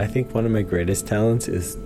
I 0.00 0.06
think 0.06 0.34
one 0.34 0.46
of 0.46 0.50
my 0.50 0.62
greatest 0.62 1.06
talents 1.06 1.46
is 1.46 1.76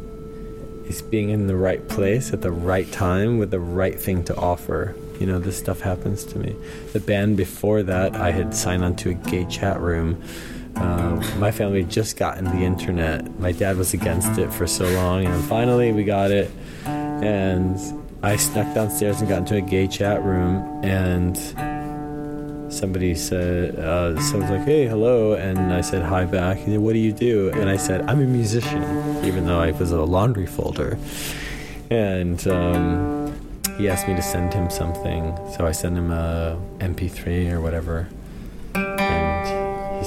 is 0.86 1.02
being 1.02 1.30
in 1.30 1.48
the 1.48 1.56
right 1.56 1.86
place 1.89 2.33
at 2.33 2.43
the 2.43 2.52
right 2.52 2.90
time 2.93 3.39
with 3.39 3.51
the 3.51 3.59
right 3.59 3.98
thing 3.98 4.22
to 4.25 4.37
offer. 4.37 4.95
You 5.19 5.27
know, 5.27 5.40
this 5.40 5.59
stuff 5.59 5.80
happens 5.80 6.22
to 6.27 6.38
me. 6.38 6.54
The 6.92 7.00
band 7.00 7.37
before 7.37 7.82
that, 7.82 8.14
I 8.14 8.30
had 8.30 8.54
signed 8.54 8.85
onto 8.85 9.11
a 9.11 9.14
gay 9.14 9.46
chat 9.46 9.80
room. 9.80 10.22
Uh, 10.77 11.16
my 11.38 11.50
family 11.50 11.82
had 11.82 11.90
just 11.90 12.16
gotten 12.16 12.45
the 12.45 12.64
internet. 12.64 13.37
My 13.40 13.50
dad 13.50 13.77
was 13.77 13.95
against 13.95 14.38
it 14.38 14.52
for 14.52 14.68
so 14.68 14.88
long, 14.90 15.24
and 15.26 15.44
finally 15.46 15.90
we 15.90 16.04
got 16.04 16.30
it. 16.30 16.52
And 16.84 17.76
I 18.22 18.36
snuck 18.36 18.72
downstairs 18.76 19.18
and 19.18 19.28
got 19.28 19.38
into 19.38 19.56
a 19.56 19.60
gay 19.60 19.88
chat 19.88 20.22
room, 20.22 20.84
and 20.84 21.36
somebody 22.75 23.14
said, 23.14 23.77
uh, 23.77 24.20
someone's 24.20 24.50
like, 24.50 24.64
hey, 24.64 24.86
hello. 24.86 25.34
And 25.34 25.73
I 25.73 25.80
said, 25.80 26.02
hi 26.02 26.24
back. 26.24 26.59
He 26.59 26.66
said, 26.66 26.80
what 26.80 26.93
do 26.93 26.98
you 26.98 27.12
do? 27.12 27.50
And 27.50 27.68
I 27.68 27.77
said, 27.77 28.02
I'm 28.02 28.20
a 28.20 28.27
musician, 28.27 28.82
even 29.24 29.46
though 29.46 29.61
I 29.61 29.70
was 29.70 29.92
a 29.92 30.02
laundry 30.02 30.47
folder. 30.47 30.98
And 31.91 32.47
um, 32.48 33.34
he 33.78 33.88
asked 33.88 34.09
me 34.09 34.14
to 34.14 34.23
send 34.23 34.52
him 34.52 34.70
something. 34.70 35.37
So 35.56 35.66
I 35.66 35.73
sent 35.73 35.97
him 35.97 36.10
a 36.10 36.60
MP3 36.78 37.52
or 37.52 37.60
whatever. 37.60 38.09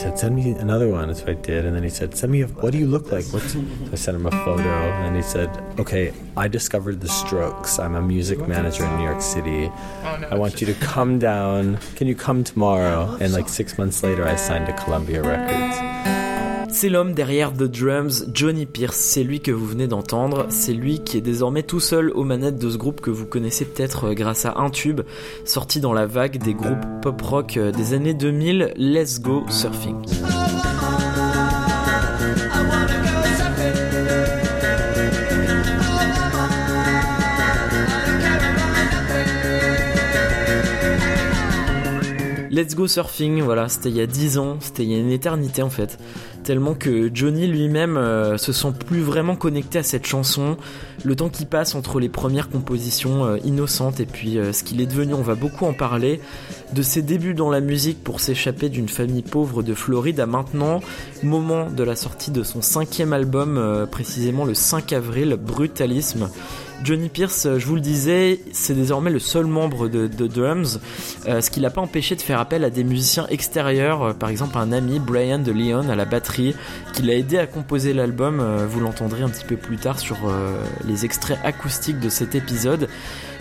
Said, 0.07 0.19
send 0.19 0.35
me 0.37 0.51
another 0.51 0.87
one. 0.87 1.13
So 1.13 1.27
I 1.27 1.33
did. 1.33 1.65
And 1.65 1.75
then 1.75 1.83
he 1.83 1.89
said, 1.89 2.15
send 2.15 2.31
me, 2.31 2.41
a, 2.41 2.47
what 2.47 2.71
do 2.71 2.77
you 2.77 2.87
look 2.87 3.11
like? 3.11 3.25
What's, 3.25 3.51
so 3.51 3.65
I 3.91 3.95
sent 3.95 4.15
him 4.15 4.25
a 4.25 4.31
photo. 4.31 4.69
And 4.69 5.17
he 5.17 5.21
said, 5.21 5.49
okay, 5.77 6.13
I 6.37 6.47
discovered 6.47 7.01
the 7.01 7.09
strokes. 7.09 7.77
I'm 7.77 7.93
a 7.93 8.01
music 8.01 8.39
manager 8.47 8.85
in 8.85 8.95
New 8.95 9.03
York 9.03 9.21
City. 9.21 9.69
Oh, 9.69 10.27
I 10.31 10.35
want 10.35 10.61
you 10.61 10.67
to 10.67 10.73
come 10.75 11.19
down. 11.19 11.77
Can 11.97 12.07
you 12.07 12.15
come 12.15 12.45
tomorrow? 12.45 13.17
And 13.19 13.33
like 13.33 13.49
six 13.49 13.77
months 13.77 14.01
later, 14.01 14.25
I 14.25 14.37
signed 14.37 14.67
to 14.67 14.73
Columbia 14.81 15.23
Records. 15.23 16.26
C'est 16.69 16.89
l'homme 16.89 17.13
derrière 17.13 17.53
The 17.53 17.63
Drums, 17.63 18.25
Johnny 18.33 18.65
Pierce. 18.65 18.97
C'est 18.97 19.23
lui 19.23 19.39
que 19.39 19.51
vous 19.51 19.65
venez 19.65 19.87
d'entendre. 19.87 20.45
C'est 20.49 20.73
lui 20.73 20.99
qui 20.99 21.17
est 21.17 21.21
désormais 21.21 21.63
tout 21.63 21.79
seul 21.79 22.11
aux 22.11 22.23
manettes 22.23 22.59
de 22.59 22.69
ce 22.69 22.77
groupe 22.77 23.01
que 23.01 23.09
vous 23.09 23.25
connaissez 23.25 23.65
peut-être 23.65 24.13
grâce 24.13 24.45
à 24.45 24.57
un 24.57 24.69
tube 24.69 25.01
sorti 25.45 25.79
dans 25.79 25.93
la 25.93 26.05
vague 26.05 26.37
des 26.37 26.53
groupes 26.53 26.85
pop 27.01 27.21
rock 27.21 27.57
des 27.57 27.93
années 27.93 28.13
2000, 28.13 28.73
Let's 28.77 29.19
Go 29.19 29.43
Surfing. 29.49 29.95
Let's 42.57 42.73
Go 42.73 42.87
Surfing, 42.87 43.43
voilà, 43.43 43.69
c'était 43.69 43.89
il 43.89 43.97
y 43.97 44.01
a 44.01 44.07
10 44.07 44.39
ans, 44.39 44.57
c'était 44.59 44.81
il 44.81 44.91
y 44.91 44.95
a 44.95 44.97
une 44.97 45.11
éternité 45.11 45.61
en 45.61 45.69
fait. 45.69 45.99
Tellement 46.47 46.75
que 46.75 47.11
Johnny 47.13 47.45
lui-même 47.45 47.97
euh, 47.97 48.37
se 48.37 48.53
sent 48.53 48.71
plus 48.87 49.01
vraiment 49.01 49.35
connecté 49.35 49.79
à 49.79 49.83
cette 49.83 50.07
chanson. 50.07 50.55
Le 51.03 51.13
temps 51.13 51.27
qui 51.27 51.43
passe 51.43 51.75
entre 51.75 51.99
les 51.99 52.07
premières 52.07 52.47
compositions 52.47 53.25
euh, 53.25 53.37
innocentes 53.43 53.99
et 53.99 54.05
puis 54.05 54.37
euh, 54.37 54.53
ce 54.53 54.63
qu'il 54.63 54.79
est 54.79 54.85
devenu, 54.85 55.13
on 55.13 55.21
va 55.21 55.35
beaucoup 55.35 55.65
en 55.65 55.73
parler. 55.73 56.21
De 56.71 56.81
ses 56.81 57.01
débuts 57.01 57.33
dans 57.33 57.49
la 57.49 57.59
musique 57.59 58.01
pour 58.01 58.21
s'échapper 58.21 58.69
d'une 58.69 58.87
famille 58.87 59.23
pauvre 59.23 59.61
de 59.61 59.73
Floride 59.73 60.21
à 60.21 60.25
maintenant, 60.25 60.79
moment 61.21 61.69
de 61.69 61.83
la 61.83 61.97
sortie 61.97 62.31
de 62.31 62.43
son 62.43 62.61
cinquième 62.61 63.11
album, 63.11 63.85
précisément 63.91 64.45
le 64.45 64.53
5 64.53 64.93
avril, 64.93 65.35
Brutalisme. 65.35 66.29
Johnny 66.83 67.09
Pierce, 67.09 67.47
je 67.57 67.65
vous 67.65 67.75
le 67.75 67.81
disais, 67.81 68.39
c'est 68.51 68.73
désormais 68.73 69.09
le 69.09 69.19
seul 69.19 69.45
membre 69.45 69.87
de, 69.87 70.07
de 70.07 70.27
Drums, 70.27 70.79
euh, 71.27 71.41
ce 71.41 71.49
qui 71.49 71.59
l'a 71.59 71.69
pas 71.69 71.81
empêché 71.81 72.15
de 72.15 72.21
faire 72.21 72.39
appel 72.39 72.63
à 72.63 72.69
des 72.69 72.83
musiciens 72.83 73.27
extérieurs, 73.27 74.03
euh, 74.03 74.13
par 74.13 74.29
exemple 74.29 74.57
un 74.57 74.71
ami, 74.71 74.99
Brian 74.99 75.39
de 75.39 75.51
Leon, 75.51 75.89
à 75.89 75.95
la 75.95 76.05
batterie, 76.05 76.55
qui 76.93 77.01
l'a 77.01 77.15
aidé 77.15 77.37
à 77.37 77.47
composer 77.47 77.93
l'album, 77.93 78.39
euh, 78.39 78.65
vous 78.69 78.79
l'entendrez 78.79 79.23
un 79.23 79.29
petit 79.29 79.45
peu 79.45 79.57
plus 79.57 79.77
tard 79.77 79.99
sur 79.99 80.17
les 80.87 81.05
extraits 81.05 81.39
acoustiques 81.43 81.99
de 81.99 82.09
cet 82.09 82.35
épisode. 82.35 82.87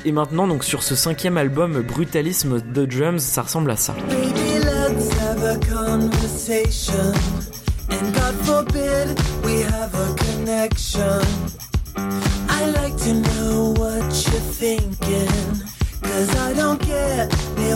Et 0.04 0.12
maintenant, 0.12 0.46
donc 0.46 0.64
sur 0.64 0.82
ce 0.82 0.94
cinquième 0.94 1.36
album, 1.36 1.82
Brutalisme 1.82 2.60
de 2.60 2.84
Drums, 2.84 3.20
ça 3.20 3.42
ressemble 3.42 3.70
à 3.70 3.76
ça. 3.76 3.94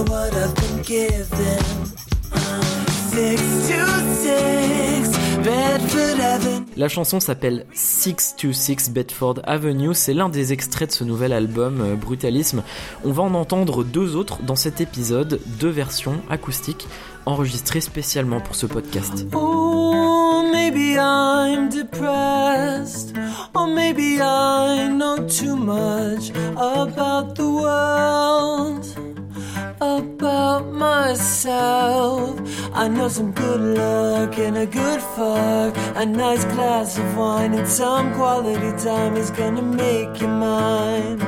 What 0.09 0.34
I've 0.34 0.55
been 0.55 0.83
given. 0.83 1.65
Six 3.11 3.43
to 3.69 3.87
six, 4.22 5.19
Bedford 5.44 6.21
Avenue. 6.21 6.66
La 6.77 6.88
chanson 6.88 7.19
s'appelle 7.21 7.66
626 7.72 8.91
Bedford 8.91 9.41
Avenue, 9.44 9.94
c'est 9.94 10.15
l'un 10.15 10.28
des 10.28 10.53
extraits 10.53 10.91
de 10.91 10.94
ce 10.94 11.05
nouvel 11.05 11.33
album 11.33 11.81
euh, 11.81 11.97
Brutalisme. 11.97 12.62
On 13.05 13.12
va 13.12 13.22
en 13.25 13.34
entendre 13.34 13.84
deux 13.84 14.16
autres 14.16 14.43
dans 14.43 14.56
cet 14.56 14.81
épisode, 14.81 15.41
deux 15.59 15.69
versions 15.69 16.15
acoustiques 16.31 16.87
enregistrées 17.27 17.81
spécialement 17.81 18.41
pour 18.41 18.55
ce 18.55 18.67
podcast. 18.67 19.27
Oh, 19.34 20.49
maybe 20.50 20.97
I'm 20.97 21.69
depressed, 21.69 23.15
or 23.55 23.67
maybe 23.67 24.21
I 24.21 24.88
know 24.88 25.19
too 25.27 25.56
much 25.56 26.31
about 26.56 27.34
the 27.34 27.43
world. 27.43 29.19
About 29.81 30.73
myself. 30.73 32.41
I 32.75 32.89
know 32.89 33.09
some 33.09 33.33
good 33.33 33.61
luck 33.61 34.39
and 34.39 34.57
a 34.57 34.67
good 34.67 35.01
fuck, 35.01 35.75
a 35.97 36.05
nice 36.07 36.45
glass 36.45 36.99
of 36.99 37.17
wine 37.17 37.55
and 37.55 37.67
some 37.69 38.15
quality 38.15 38.73
time 38.83 39.17
is 39.17 39.31
gonna 39.31 39.63
make 39.63 40.21
you 40.21 40.29
mine. 40.29 41.21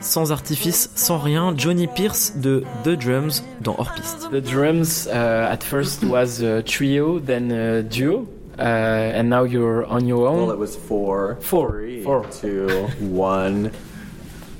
Sans 0.00 0.30
artifice, 0.30 0.90
sans 0.94 1.18
rien, 1.18 1.52
Johnny 1.56 1.88
Pierce 1.88 2.30
de 2.30 2.64
The 2.84 2.96
Drums 2.96 3.42
dans 3.62 3.74
Hors 3.78 3.92
Piste. 3.96 4.30
The 4.30 4.40
Drums 4.40 5.08
uh, 5.08 5.48
at 5.50 5.62
first 5.64 6.04
was 6.04 6.40
a 6.40 6.62
trio, 6.62 7.18
then 7.18 7.50
a 7.50 7.82
duo. 7.82 8.26
Uh, 8.58 8.62
and 8.62 9.28
now 9.30 9.44
you're 9.44 9.84
on 9.86 10.06
your 10.06 10.26
own. 10.26 10.46
Well, 10.46 10.50
it 10.50 10.58
was 10.58 10.74
four, 10.76 11.36
four, 11.40 11.70
three, 11.70 12.02
four. 12.02 12.24
two, 12.30 12.88
one. 12.98 13.70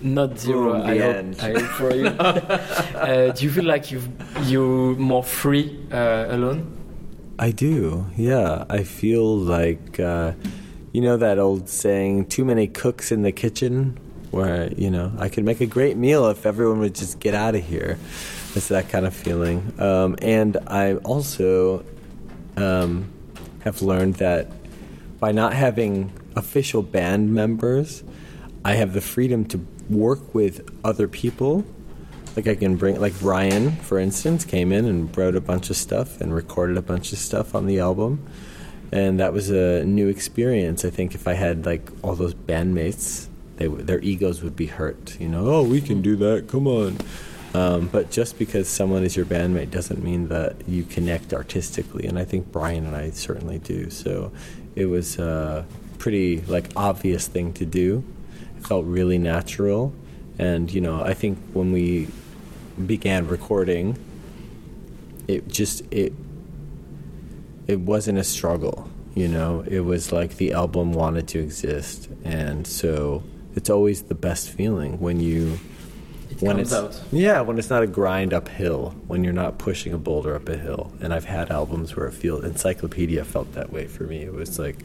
Not 0.03 0.39
zero. 0.39 0.73
Boom, 0.73 0.83
I, 0.83 0.99
hope. 0.99 1.43
I 1.43 1.53
hope 1.53 1.71
for 1.73 1.95
you. 1.95 2.07
uh, 2.09 3.33
do 3.33 3.45
you 3.45 3.51
feel 3.51 3.65
like 3.65 3.91
you 3.91 4.03
you 4.45 4.95
more 4.99 5.25
free 5.25 5.79
uh, 5.93 6.27
alone? 6.29 6.75
I 7.39 7.51
do. 7.51 8.07
Yeah, 8.17 8.65
I 8.69 8.83
feel 8.83 9.37
like 9.37 10.01
uh, 10.01 10.33
you 10.93 11.01
know 11.01 11.17
that 11.17 11.39
old 11.39 11.69
saying, 11.69 12.27
"Too 12.27 12.45
many 12.45 12.67
cooks 12.67 13.13
in 13.13 13.23
the 13.23 13.33
kitchen." 13.33 13.99
Where 14.31 14.71
you 14.75 14.91
know 14.91 15.13
I 15.19 15.29
could 15.29 15.45
make 15.45 15.61
a 15.61 15.67
great 15.67 15.97
meal 15.97 16.29
if 16.29 16.45
everyone 16.45 16.81
would 16.81 16.95
just 16.95 17.19
get 17.19 17.35
out 17.35 17.55
of 17.55 17.65
here. 17.65 17.99
It's 18.55 18.69
that 18.69 18.89
kind 18.89 19.07
of 19.07 19.15
feeling. 19.15 19.73
Um, 19.79 20.17
and 20.21 20.57
I 20.67 20.97
also 20.97 21.85
um, 22.57 23.11
have 23.61 23.83
learned 23.83 24.15
that 24.17 24.51
by 25.19 25.33
not 25.33 25.53
having 25.53 26.13
official 26.37 26.83
band 26.83 27.33
members, 27.35 28.03
I 28.65 28.75
have 28.75 28.93
the 28.93 29.01
freedom 29.01 29.45
to 29.47 29.59
work 29.91 30.35
with 30.35 30.69
other 30.85 31.09
people. 31.09 31.65
Like 32.37 32.47
I 32.47 32.55
can 32.55 32.77
bring, 32.77 33.01
like 33.01 33.15
Ryan, 33.21 33.73
for 33.73 33.99
instance, 33.99 34.45
came 34.45 34.71
in 34.71 34.85
and 34.85 35.17
wrote 35.17 35.35
a 35.35 35.41
bunch 35.41 35.71
of 35.71 35.77
stuff 35.77 36.21
and 36.21 36.33
recorded 36.33 36.77
a 36.77 36.83
bunch 36.83 37.13
of 37.13 37.19
stuff 37.19 37.55
on 37.55 37.67
the 37.67 37.81
album, 37.81 38.25
and 38.93 39.19
that 39.19 39.33
was 39.33 39.51
a 39.51 39.85
new 39.85 40.09
experience. 40.09 40.85
I 40.85 40.91
think 40.91 41.15
if 41.15 41.27
I 41.27 41.33
had 41.33 41.67
like 41.67 41.91
all 42.03 42.15
those 42.15 42.35
bandmates, 42.35 43.27
they 43.57 43.67
their 43.67 44.01
egos 44.01 44.43
would 44.43 44.55
be 44.55 44.67
hurt. 44.67 45.19
You 45.19 45.29
know, 45.29 45.49
oh, 45.49 45.63
we 45.65 45.81
can 45.81 46.01
do 46.01 46.15
that. 46.17 46.49
Come 46.49 46.69
on. 46.69 46.99
Um, 47.55 47.89
but 47.89 48.11
just 48.11 48.39
because 48.39 48.69
someone 48.69 49.03
is 49.05 49.17
your 49.17 49.25
bandmate 49.27 49.71
doesn't 49.71 50.05
mean 50.05 50.29
that 50.29 50.69
you 50.69 50.85
connect 50.85 51.33
artistically, 51.33 52.07
and 52.07 52.19
I 52.19 52.25
think 52.25 52.53
Brian 52.53 52.87
and 52.87 52.95
I 52.95 53.11
certainly 53.11 53.59
do. 53.59 53.91
So 53.91 54.31
it 54.77 54.87
was 54.87 55.19
a 55.19 55.67
pretty 55.99 56.43
like 56.43 56.71
obvious 56.77 57.27
thing 57.27 57.53
to 57.55 57.67
do 57.67 58.05
felt 58.67 58.85
really 58.87 59.19
natural. 59.19 59.93
And, 60.39 60.73
you 60.73 60.81
know, 60.81 61.03
I 61.03 61.15
think 61.15 61.39
when 61.53 61.73
we 61.73 62.09
began 62.87 63.27
recording, 63.27 63.99
it 65.27 65.49
just, 65.49 65.83
it, 65.91 66.13
it 67.67 67.81
wasn't 67.81 68.19
a 68.19 68.25
struggle, 68.25 68.89
you 69.15 69.29
know? 69.29 69.65
It 69.67 69.81
was 69.81 70.13
like 70.13 70.37
the 70.37 70.53
album 70.53 70.93
wanted 70.93 71.29
to 71.29 71.41
exist. 71.41 72.09
And 72.25 72.67
so 72.67 73.23
it's 73.55 73.69
always 73.69 74.03
the 74.03 74.15
best 74.15 74.51
feeling 74.51 75.01
when 75.01 75.21
you, 75.21 75.59
it 76.31 76.43
when 76.43 76.59
it's 76.61 76.73
out. 76.73 77.01
yeah 77.11 77.41
when 77.41 77.59
it's 77.59 77.71
not 77.71 77.83
a 77.83 77.87
grind 77.87 78.33
uphill 78.33 78.95
when 79.07 79.25
you're 79.25 79.33
not 79.33 79.59
pushing 79.59 79.93
a 79.93 79.99
boulder 79.99 80.35
up 80.35 80.49
a 80.49 80.57
hill 80.57 80.93
and 81.01 81.13
i've 81.15 81.25
had 81.25 81.51
albums 81.51 81.97
where 81.97 82.07
it 82.07 82.13
feels 82.13 82.45
encyclopedia 82.45 83.25
felt 83.25 83.53
that 83.55 83.73
way 83.73 83.87
for 83.87 84.05
me 84.05 84.23
it 84.23 84.33
was 84.33 84.59
like 84.59 84.85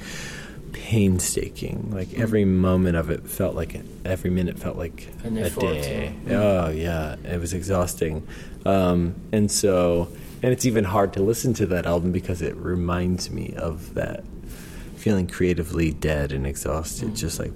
painstaking. 0.73 1.89
Like 1.91 2.09
mm. 2.09 2.19
every 2.19 2.45
moment 2.45 2.97
of 2.97 3.09
it 3.09 3.27
felt 3.27 3.55
like 3.55 3.79
every 4.03 4.29
minute 4.29 4.59
felt 4.59 4.77
like 4.77 5.07
a 5.23 5.29
day. 5.29 6.15
yeah. 6.27 6.33
Oh 6.35 6.69
yeah, 6.69 7.15
it 7.23 7.39
was 7.39 7.53
exhausting. 7.53 8.27
Um, 8.65 9.15
and 9.31 9.49
so, 9.49 10.09
and 10.41 10.51
it's 10.51 10.65
even 10.65 10.83
hard 10.83 11.13
to 11.13 11.21
listen 11.21 11.53
to 11.55 11.65
that 11.67 11.85
album 11.85 12.11
because 12.11 12.41
it 12.41 12.55
reminds 12.55 13.29
me 13.29 13.53
of 13.57 13.93
that 13.93 14.23
feeling 14.95 15.27
creatively 15.27 15.91
dead 15.91 16.31
and 16.31 16.45
exhausted, 16.47 17.09
Mm. 17.09 17.17
just 17.17 17.39
like 17.39 17.51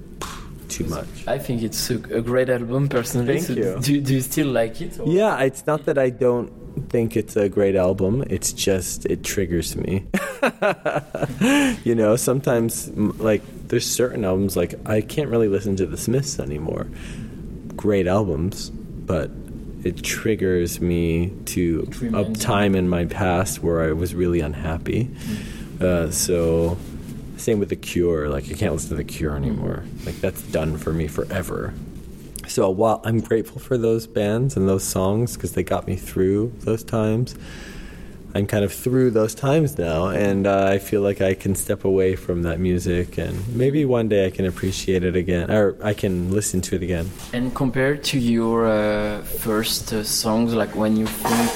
too 0.69 0.84
much. 0.86 1.08
I 1.28 1.38
think 1.38 1.64
it's 1.64 1.90
a, 1.90 1.96
a 1.96 2.22
great 2.22 2.50
album 2.50 2.90
personally. 2.90 3.40
Thank 3.40 3.48
so 3.48 3.54
you. 3.54 3.80
Do, 3.81 4.02
do 4.02 4.14
you 4.16 4.22
still 4.22 4.48
like 4.48 4.81
it? 4.81 5.00
or- 5.00 5.08
Yeah, 5.08 5.40
it's 5.40 5.66
not 5.66 5.86
that 5.86 5.98
I 5.98 6.10
don't 6.10 6.52
think 6.82 7.18
it's 7.18 7.36
a 7.36 7.50
great 7.50 7.76
album. 7.76 8.24
It's 8.30 8.54
just 8.54 9.06
it 9.06 9.24
triggers 9.24 9.76
me. 9.76 10.06
you 11.84 11.96
know, 11.96 12.16
sometimes 12.16 12.90
like 12.90 13.42
there's 13.68 13.86
certain 13.86 14.24
albums 14.24 14.56
like 14.56 14.76
I 14.86 15.02
can't 15.02 15.30
really 15.30 15.48
listen 15.48 15.76
to 15.78 15.86
the 15.86 15.98
Smiths 15.98 16.40
anymore. 16.40 16.88
Great 17.76 18.08
albums, 18.08 18.70
but 18.70 19.32
it 19.84 20.04
triggers 20.04 20.82
me 20.82 21.32
to 21.46 21.88
a 22.14 22.34
time 22.34 22.76
in 22.76 22.90
my 22.90 23.06
past 23.06 23.64
where 23.64 23.82
I 23.82 23.94
was 23.94 24.14
really 24.14 24.40
unhappy. 24.40 25.10
Uh, 25.80 26.10
so 26.10 26.78
same 27.38 27.60
with 27.60 27.70
the 27.70 27.76
Cure. 27.76 28.30
Like 28.30 28.46
I 28.46 28.54
can't 28.54 28.74
listen 28.74 28.90
to 28.90 28.96
the 28.96 29.04
Cure 29.04 29.36
anymore. 29.36 29.84
Like 30.06 30.16
that's 30.16 30.42
done 30.42 30.78
for 30.78 30.92
me 30.92 31.08
forever. 31.08 31.74
So 32.57 32.71
while 32.71 33.01
I'm 33.04 33.19
grateful 33.19 33.59
for 33.62 33.77
those 33.77 34.07
bands 34.07 34.57
and 34.57 34.68
those 34.68 34.83
songs 34.83 35.36
because 35.36 35.51
they 35.51 35.62
got 35.62 35.86
me 35.86 35.95
through 35.95 36.54
those 36.62 36.83
times, 36.83 37.36
I'm 38.33 38.48
kind 38.48 38.65
of 38.65 38.74
through 38.74 39.12
those 39.12 39.36
times 39.36 39.77
now, 39.77 40.07
and 40.07 40.48
uh, 40.48 40.65
I 40.65 40.80
feel 40.80 41.01
like 41.01 41.21
I 41.21 41.36
can 41.36 41.54
step 41.54 41.86
away 41.86 42.15
from 42.15 42.42
that 42.42 42.59
music, 42.59 43.19
and 43.19 43.38
maybe 43.56 43.86
one 43.86 44.09
day 44.09 44.25
I 44.25 44.31
can 44.31 44.48
appreciate 44.48 45.04
it 45.04 45.15
again, 45.15 45.51
or 45.51 45.77
I 45.83 45.94
can 45.94 46.31
listen 46.31 46.62
to 46.62 46.75
it 46.77 46.81
again. 46.81 47.12
And 47.31 47.54
compared 47.54 48.04
to 48.06 48.18
your 48.18 48.65
uh, 48.65 49.21
first 49.21 49.94
uh, 49.94 50.04
songs, 50.04 50.56
like 50.56 50.75
when 50.75 50.98
you 50.98 51.06
think, 51.06 51.51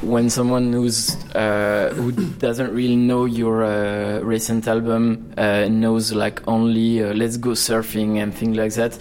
when 0.00 0.30
someone 0.30 0.72
who's 0.72 1.14
uh, 1.34 1.92
who 1.94 2.10
doesn't 2.12 2.72
really 2.72 2.96
know 2.96 3.26
your 3.26 3.64
uh, 3.64 4.20
recent 4.20 4.66
album 4.66 5.34
uh, 5.36 5.68
knows 5.68 6.14
like 6.14 6.40
only 6.48 7.02
"Let's 7.02 7.36
Go 7.36 7.50
Surfing" 7.50 8.16
and 8.16 8.34
things 8.34 8.56
like 8.56 8.72
that. 8.74 8.98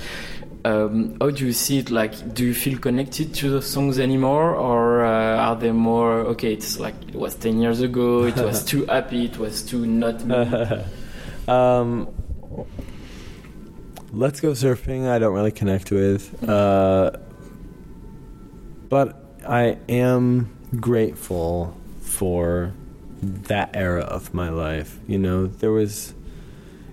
Um, 0.63 1.17
how 1.19 1.31
do 1.31 1.45
you 1.45 1.53
see 1.53 1.79
it? 1.79 1.89
Like, 1.89 2.33
do 2.33 2.45
you 2.45 2.53
feel 2.53 2.77
connected 2.77 3.33
to 3.35 3.49
the 3.49 3.61
songs 3.61 3.97
anymore, 3.97 4.55
or 4.55 5.03
uh, 5.05 5.37
are 5.37 5.55
they 5.55 5.71
more 5.71 6.19
okay? 6.33 6.53
It's 6.53 6.79
like 6.79 6.95
it 7.07 7.15
was 7.15 7.35
ten 7.35 7.59
years 7.59 7.81
ago. 7.81 8.25
It 8.25 8.35
was 8.37 8.63
too 8.71 8.85
happy. 8.85 9.25
It 9.25 9.37
was 9.37 9.63
too 9.63 9.87
not 9.87 10.23
me. 10.23 10.35
um, 11.47 12.07
let's 14.11 14.39
go 14.39 14.51
surfing. 14.51 15.07
I 15.07 15.17
don't 15.17 15.33
really 15.33 15.51
connect 15.51 15.89
with, 15.89 16.47
uh, 16.47 17.11
but 18.89 19.17
I 19.47 19.79
am 19.89 20.55
grateful 20.79 21.75
for 22.01 22.73
that 23.21 23.75
era 23.75 24.01
of 24.01 24.33
my 24.33 24.49
life. 24.49 24.99
You 25.07 25.17
know, 25.17 25.47
there 25.47 25.71
was 25.71 26.13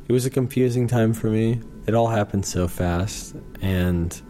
it 0.09 0.12
was 0.12 0.25
a 0.25 0.31
confusing 0.31 0.88
time 0.88 1.12
for 1.12 1.29
me. 1.29 1.61
It 1.88 1.94
all 1.94 2.08
happened 2.08 2.44
so 2.44 2.69
fast, 2.69 3.35
and 3.62 4.20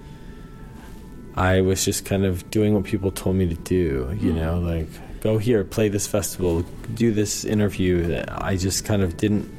I 1.35 1.61
was 1.61 1.85
just 1.85 2.05
kind 2.05 2.25
of 2.25 2.49
doing 2.51 2.73
what 2.73 2.85
people 2.85 3.11
told 3.11 3.35
me 3.35 3.49
to 3.49 3.57
do. 3.57 4.17
You 4.21 4.33
know, 4.33 4.61
like 4.61 4.87
go 5.21 5.39
here, 5.39 5.65
play 5.65 5.89
this 5.89 6.07
festival, 6.07 6.63
do 6.95 7.11
this 7.11 7.45
interview. 7.45 8.25
I 8.29 8.57
just 8.57 8.85
kind 8.85 9.03
of 9.03 9.17
didn't. 9.17 9.51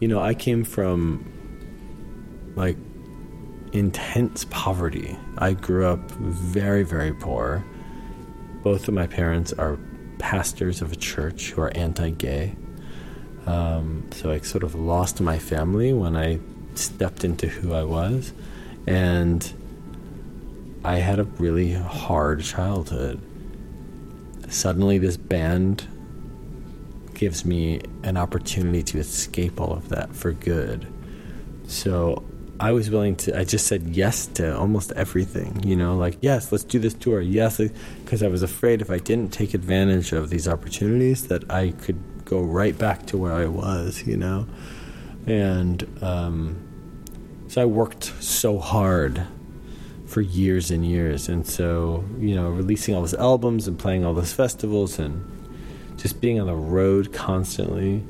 You 0.00 0.08
know, 0.08 0.20
I 0.20 0.34
came 0.34 0.64
from 0.64 1.24
like 2.56 2.76
intense 3.72 4.44
poverty. 4.50 5.16
I 5.38 5.52
grew 5.52 5.86
up 5.86 6.10
very, 6.10 6.82
very 6.82 7.14
poor. 7.14 7.64
Both 8.64 8.88
of 8.88 8.94
my 8.94 9.06
parents 9.06 9.52
are 9.52 9.78
pastors 10.18 10.82
of 10.82 10.90
a 10.90 10.96
church 10.96 11.52
who 11.52 11.62
are 11.62 11.70
anti 11.76 12.10
gay. 12.10 12.56
Um, 13.46 14.08
so 14.10 14.32
I 14.32 14.40
sort 14.40 14.64
of 14.64 14.74
lost 14.74 15.20
my 15.20 15.38
family 15.38 15.92
when 15.92 16.16
I 16.16 16.40
stepped 16.78 17.24
into 17.24 17.46
who 17.46 17.72
I 17.72 17.84
was. 17.84 18.32
And 18.86 19.52
I 20.84 20.96
had 20.96 21.18
a 21.18 21.24
really 21.24 21.72
hard 21.72 22.42
childhood. 22.42 23.20
Suddenly, 24.48 24.98
this 24.98 25.16
band 25.16 25.86
gives 27.14 27.44
me 27.44 27.80
an 28.02 28.16
opportunity 28.16 28.82
to 28.82 28.98
escape 28.98 29.60
all 29.60 29.72
of 29.72 29.88
that 29.90 30.14
for 30.14 30.32
good. 30.32 30.86
So 31.68 32.24
I 32.58 32.72
was 32.72 32.90
willing 32.90 33.16
to, 33.16 33.38
I 33.38 33.44
just 33.44 33.66
said 33.66 33.88
yes 33.88 34.26
to 34.34 34.56
almost 34.56 34.92
everything, 34.92 35.62
you 35.64 35.74
know, 35.74 35.96
like, 35.96 36.18
yes, 36.20 36.52
let's 36.52 36.64
do 36.64 36.78
this 36.78 36.94
tour. 36.94 37.20
Yes, 37.20 37.60
because 38.04 38.22
I 38.22 38.28
was 38.28 38.42
afraid 38.42 38.82
if 38.82 38.90
I 38.90 38.98
didn't 38.98 39.32
take 39.32 39.54
advantage 39.54 40.12
of 40.12 40.30
these 40.30 40.46
opportunities 40.46 41.28
that 41.28 41.50
I 41.50 41.70
could 41.70 42.24
go 42.24 42.40
right 42.40 42.76
back 42.76 43.06
to 43.06 43.18
where 43.18 43.32
I 43.32 43.46
was, 43.46 44.06
you 44.06 44.16
know. 44.16 44.46
And 45.26 45.86
um, 46.02 46.61
so 47.52 47.60
I 47.60 47.66
worked 47.66 48.04
so 48.18 48.58
hard 48.58 49.26
for 50.06 50.22
years 50.22 50.70
and 50.70 50.86
years. 50.86 51.28
And 51.28 51.46
so, 51.46 52.02
you 52.18 52.34
know, 52.34 52.48
releasing 52.48 52.94
all 52.94 53.02
those 53.02 53.12
albums 53.12 53.68
and 53.68 53.78
playing 53.78 54.06
all 54.06 54.14
those 54.14 54.32
festivals 54.32 54.98
and 54.98 55.22
just 55.98 56.22
being 56.22 56.40
on 56.40 56.46
the 56.46 56.54
road 56.54 57.12
constantly, 57.12 58.02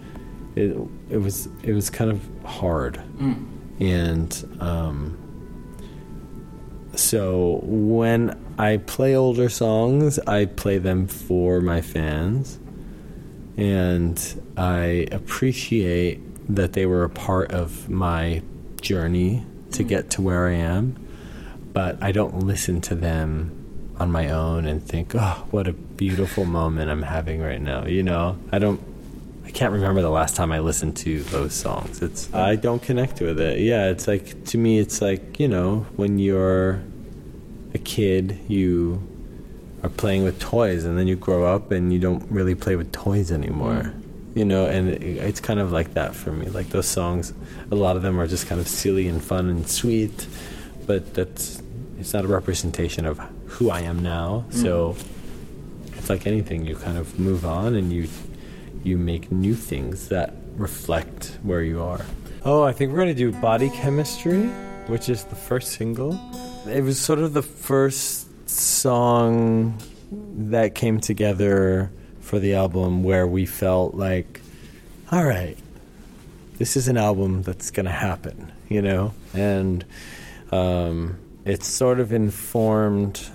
it, 0.55 0.77
it 1.11 1.17
was 1.17 1.49
it 1.65 1.73
was 1.73 1.91
kind 1.91 2.13
of 2.13 2.21
hard. 2.45 3.03
Mm. 3.17 3.45
And 3.81 4.59
um, 4.61 5.19
so 6.95 7.63
when 7.65 8.41
I 8.59 8.77
play 8.77 9.17
older 9.17 9.49
songs, 9.49 10.21
I 10.21 10.45
play 10.45 10.79
them 10.79 11.09
for 11.09 11.61
my 11.61 11.81
fans. 11.81 12.61
And 13.57 14.41
I 14.57 15.09
appreciate 15.11 16.21
that 16.55 16.75
they 16.75 16.87
were 16.87 17.03
a 17.03 17.11
part 17.11 17.51
of 17.51 17.89
my 17.89 18.41
journey 18.83 19.45
to 19.73 19.85
mm. 19.85 19.89
get 19.89 20.11
to 20.11 20.23
where 20.23 20.47
I 20.47 20.55
am. 20.55 20.97
But 21.73 22.03
I 22.03 22.13
don't 22.13 22.41
listen 22.41 22.83
to 22.83 22.95
them 22.95 23.95
on 23.99 24.11
my 24.11 24.29
own 24.29 24.67
and 24.67 24.83
think, 24.83 25.15
oh, 25.15 25.47
what 25.51 25.67
a 25.67 25.73
beautiful 25.73 26.45
moment 26.45 26.91
I'm 26.91 27.03
having 27.03 27.41
right 27.41 27.61
now. 27.61 27.87
You 27.87 28.03
know, 28.03 28.37
I 28.51 28.59
don't 28.59 28.81
I 29.45 29.51
can't 29.51 29.73
remember 29.73 30.03
the 30.03 30.11
last 30.11 30.37
time 30.37 30.53
I 30.53 30.61
listened 30.61 30.97
to 30.99 31.23
those 31.25 31.55
songs. 31.55 32.03
It's 32.03 32.33
I 32.33 32.57
don't 32.57 32.83
connect 32.83 33.21
with 33.21 33.41
it. 33.41 33.61
Yeah, 33.61 33.89
it's 33.89 34.07
like 34.07 34.45
to 34.47 34.59
me 34.59 34.79
it's 34.79 35.01
like, 35.01 35.39
you 35.39 35.49
know, 35.49 35.87
when 35.97 36.19
you're 36.19 36.83
a 37.75 37.79
kid, 37.79 38.39
you 38.49 39.07
are 39.83 39.89
playing 39.89 40.25
with 40.25 40.39
toys 40.39 40.85
and 40.85 40.99
then 40.99 41.07
you 41.07 41.17
grow 41.17 41.45
up 41.45 41.71
and 41.71 41.93
you 41.93 41.99
don't 41.99 42.31
really 42.31 42.55
play 42.55 42.77
with 42.77 42.93
toys 42.93 43.33
anymore. 43.33 43.93
You 44.35 44.45
know, 44.45 44.67
and 44.67 44.89
it, 44.89 45.03
it's 45.03 45.41
kind 45.41 45.61
of 45.61 45.73
like 45.73 45.95
that 45.95 46.15
for 46.15 46.33
me. 46.33 46.47
Like 46.47 46.71
those 46.71 46.87
songs, 46.87 47.35
a 47.71 47.75
lot 47.75 47.97
of 47.97 48.03
them 48.03 48.19
are 48.19 48.27
just 48.27 48.47
kind 48.47 48.61
of 48.61 48.69
silly 48.69 49.09
and 49.09 49.23
fun 49.23 49.49
and 49.49 49.69
sweet, 49.69 50.27
but 50.87 51.15
that's 51.15 51.63
it's 51.99 52.13
not 52.13 52.25
a 52.25 52.29
representation 52.29 53.07
of 53.07 53.19
who 53.47 53.71
I 53.71 53.81
am 53.81 54.03
now. 54.03 54.47
Mm. 54.49 54.63
So 54.63 54.97
it's 55.97 56.11
like 56.11 56.27
anything, 56.27 56.67
you 56.67 56.77
kind 56.77 56.99
of 56.99 57.19
move 57.19 57.45
on 57.45 57.75
and 57.75 57.93
you 57.93 58.09
you 58.83 58.99
make 58.99 59.31
new 59.31 59.55
things 59.55 60.09
that 60.09 60.35
reflect 60.57 61.39
where 61.43 61.63
you 61.63 61.81
are. 61.83 62.05
Oh, 62.45 62.63
I 62.63 62.73
think 62.73 62.91
we're 62.91 62.99
going 62.99 63.15
to 63.15 63.15
do 63.15 63.31
Body 63.39 63.71
Chemistry, 63.71 64.47
which 64.89 65.09
is 65.09 65.25
the 65.25 65.37
first 65.37 65.73
single. 65.73 66.19
It 66.67 66.83
was 66.83 66.99
sort 66.99 67.21
of 67.21 67.35
the 67.35 67.43
first 67.43 68.49
song 68.49 69.79
that 70.11 70.75
came 70.75 71.01
together 71.01 71.93
for 72.33 72.39
the 72.39 72.55
album 72.55 73.03
where 73.03 73.27
we 73.27 73.45
felt 73.45 73.95
like, 73.95 74.41
all 75.11 75.23
right, 75.23 75.59
this 76.57 76.79
is 76.79 76.89
an 76.89 76.97
album 76.97 77.43
that's 77.43 77.71
going 77.71 77.85
to 77.85 77.93
happen, 77.93 78.51
you 78.71 78.81
know? 78.81 79.13
And 79.35 79.85
um, 80.51 81.19
it's 81.45 81.67
sort 81.67 82.01
of 82.01 82.11
informed 82.11 83.29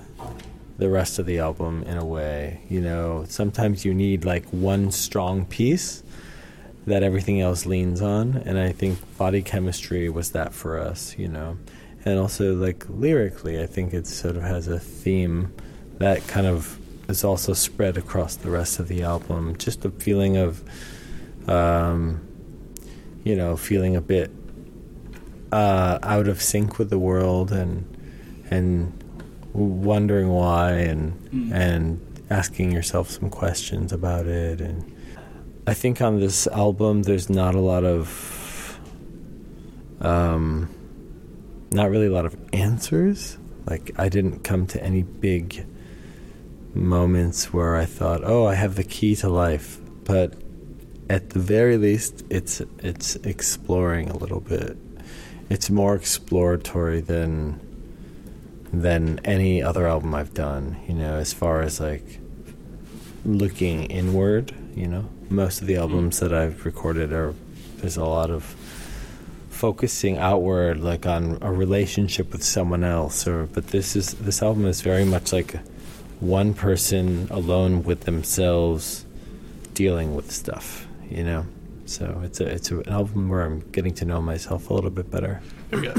the 0.80 0.90
rest 0.90 1.20
of 1.20 1.28
the 1.28 1.38
album 1.38 1.84
in 1.84 1.96
a 1.96 2.04
way. 2.04 2.62
You 2.70 2.82
know, 2.82 3.24
sometimes 3.30 3.86
you 3.86 3.94
need 3.94 4.26
like 4.26 4.48
one 4.50 4.92
strong 4.92 5.46
piece 5.46 6.02
that 6.88 7.04
everything 7.04 7.40
else 7.40 7.68
leans 7.68 8.02
on, 8.02 8.42
and 8.48 8.58
I 8.58 8.72
think 8.72 8.98
body 9.16 9.44
chemistry 9.44 10.10
was 10.10 10.32
that 10.32 10.56
for 10.56 10.80
us, 10.80 11.16
you 11.20 11.28
know. 11.28 11.60
And 12.04 12.18
also, 12.18 12.56
like 12.56 12.84
lyrically, 12.90 13.62
I 13.62 13.68
think 13.68 13.94
it 13.94 14.08
sort 14.08 14.38
of 14.38 14.42
has 14.42 14.68
a 14.68 14.80
theme 14.80 15.54
that 16.00 16.28
kind 16.28 16.48
of 16.48 16.80
is 17.08 17.24
also 17.24 17.54
spread 17.54 17.98
across 17.98 18.36
the 18.36 18.50
rest 18.50 18.80
of 18.80 18.88
the 18.88 19.04
album. 19.04 19.58
Just 19.58 19.86
a 19.86 19.90
feeling 19.90 20.38
of, 20.38 20.64
um, 21.50 22.22
you 23.24 23.36
know, 23.36 23.56
feeling 23.56 23.96
a 23.96 24.02
bit 24.02 24.32
uh, 25.52 26.00
out 26.04 26.28
of 26.28 26.42
sync 26.42 26.78
with 26.78 26.90
the 26.90 27.00
world 27.00 27.52
and 27.52 27.94
and 28.50 28.94
wondering 29.54 30.30
why 30.30 30.72
and 30.72 31.52
and 31.54 32.02
asking 32.30 32.72
yourself 32.72 33.10
some 33.10 33.30
questions 33.30 33.92
about 33.92 34.26
it. 34.26 34.62
And 34.62 34.96
I 35.66 35.74
think 35.74 36.02
on 36.02 36.20
this 36.20 36.48
album 36.48 37.04
there's 37.04 37.30
not 37.30 37.56
a 37.56 37.60
lot 37.60 37.84
of 37.84 38.80
um 40.02 40.70
not 41.72 41.90
really 41.90 42.08
a 42.08 42.12
lot 42.12 42.26
of 42.26 42.38
answers. 42.54 43.38
Like 43.66 43.92
I 43.98 44.10
didn't 44.10 44.44
come 44.44 44.68
to 44.68 44.84
any 44.84 45.04
big 45.04 45.66
moments 46.74 47.54
where 47.54 47.76
I 47.76 47.86
thought 47.86 48.22
oh 48.24 48.46
I 48.46 48.56
have 48.56 48.76
the 48.76 48.84
key 48.84 49.16
to 49.18 49.30
life 49.30 49.80
but 50.04 50.34
at 51.10 51.32
the 51.32 51.40
very 51.40 51.78
least, 51.78 52.24
it's 52.30 52.62
it's 52.80 53.16
exploring 53.18 54.10
a 54.10 54.18
little 54.18 54.42
bit. 54.42 54.78
It's 55.50 55.70
more 55.70 55.96
exploratory 55.96 57.02
than 57.02 57.60
than 58.74 59.20
any 59.24 59.62
other 59.62 59.88
album 59.88 60.14
I've 60.14 60.34
done. 60.34 60.78
You 60.88 60.96
know, 60.96 61.16
as 61.16 61.34
far 61.34 61.62
as 61.62 61.80
like 61.80 62.20
looking 63.26 63.86
inward. 63.86 64.54
You 64.76 64.88
know, 64.88 65.10
most 65.30 65.62
of 65.62 65.68
the 65.68 65.74
mm-hmm. 65.74 65.84
albums 65.84 66.20
that 66.20 66.34
I've 66.34 66.66
recorded 66.66 67.14
are 67.14 67.34
there's 67.78 67.98
a 67.98 68.06
lot 68.06 68.30
of 68.30 68.44
focusing 69.50 70.18
outward, 70.18 70.80
like 70.82 71.06
on 71.06 71.38
a 71.42 71.52
relationship 71.52 72.32
with 72.32 72.44
someone 72.44 72.84
else. 72.84 73.26
Or 73.28 73.46
but 73.46 73.68
this 73.68 73.96
is 73.96 74.14
this 74.16 74.42
album 74.44 74.66
is 74.66 74.82
very 74.82 75.06
much 75.06 75.32
like 75.32 75.56
one 76.20 76.54
person 76.54 77.28
alone 77.30 77.84
with 77.84 78.02
themselves 78.02 79.06
dealing 79.74 80.16
with 80.16 80.32
stuff. 80.32 80.88
You 81.10 81.24
know, 81.24 81.46
so 81.86 82.22
it's 82.24 82.40
a 82.42 82.48
it's 82.48 82.72
a, 82.72 82.80
an 82.80 82.90
album 82.90 83.30
where 83.30 83.44
I'm 83.44 83.62
getting 83.72 83.94
to 83.96 84.06
know 84.06 84.22
myself 84.22 84.70
a 84.70 84.74
little 84.74 84.90
bit 84.90 85.10
better. 85.10 85.42
Here 85.70 85.80
we 85.80 85.88
go. 85.88 85.94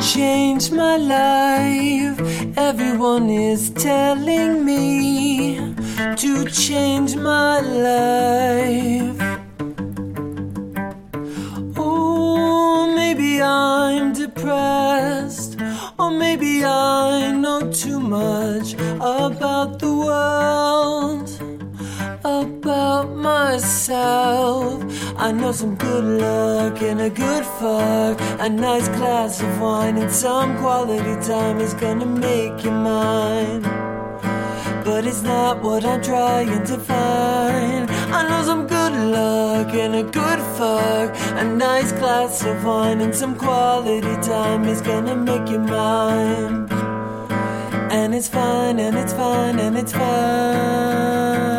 Change 0.00 0.70
my 0.70 0.96
life. 0.96 1.97
Everyone 2.56 3.30
is 3.30 3.70
telling 3.70 4.64
me 4.64 5.74
to 6.16 6.44
change 6.50 7.16
my 7.16 7.60
life. 7.60 9.20
Oh, 11.76 12.92
maybe 12.94 13.42
I'm 13.42 14.12
depressed, 14.12 15.60
or 15.98 16.10
maybe 16.10 16.64
I 16.64 17.32
know 17.32 17.70
too 17.72 18.00
much 18.00 18.74
about 18.74 19.78
the 19.78 19.92
world 19.92 21.37
about 22.68 23.08
myself. 23.16 24.84
I 25.16 25.32
know 25.32 25.52
some 25.52 25.74
good 25.74 26.04
luck 26.04 26.82
and 26.82 27.00
a 27.00 27.08
good 27.08 27.44
fuck, 27.58 28.20
a 28.38 28.48
nice 28.50 28.88
glass 28.88 29.40
of 29.40 29.58
wine, 29.58 29.96
and 29.96 30.12
some 30.12 30.58
quality 30.58 31.16
time 31.26 31.60
is 31.60 31.72
gonna 31.72 32.04
make 32.04 32.62
you 32.64 32.70
mine. 32.70 33.62
But 34.84 35.06
it's 35.06 35.22
not 35.22 35.62
what 35.62 35.82
I'm 35.86 36.02
trying 36.02 36.62
to 36.64 36.76
find. 36.76 37.90
I 38.18 38.28
know 38.28 38.42
some 38.42 38.66
good 38.66 38.94
luck 39.16 39.68
and 39.72 39.94
a 39.94 40.02
good 40.02 40.40
fuck, 40.58 41.08
a 41.42 41.44
nice 41.44 41.92
glass 41.92 42.44
of 42.44 42.62
wine, 42.66 43.00
and 43.00 43.14
some 43.14 43.34
quality 43.34 44.14
time 44.20 44.64
is 44.64 44.82
gonna 44.82 45.16
make 45.16 45.48
you 45.48 45.58
mine. 45.58 46.68
And 47.90 48.14
it's 48.14 48.28
fine, 48.28 48.78
and 48.78 48.94
it's 48.98 49.14
fine, 49.14 49.58
and 49.58 49.74
it's 49.78 49.92
fine. 49.92 51.57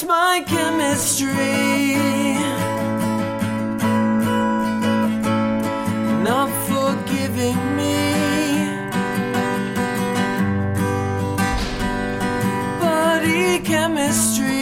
It's 0.00 0.06
my 0.06 0.44
chemistry. 0.46 1.34
Not 6.22 6.48
forgiving 6.68 7.58
me. 7.76 7.96
Body 12.78 13.58
chemistry. 13.64 14.57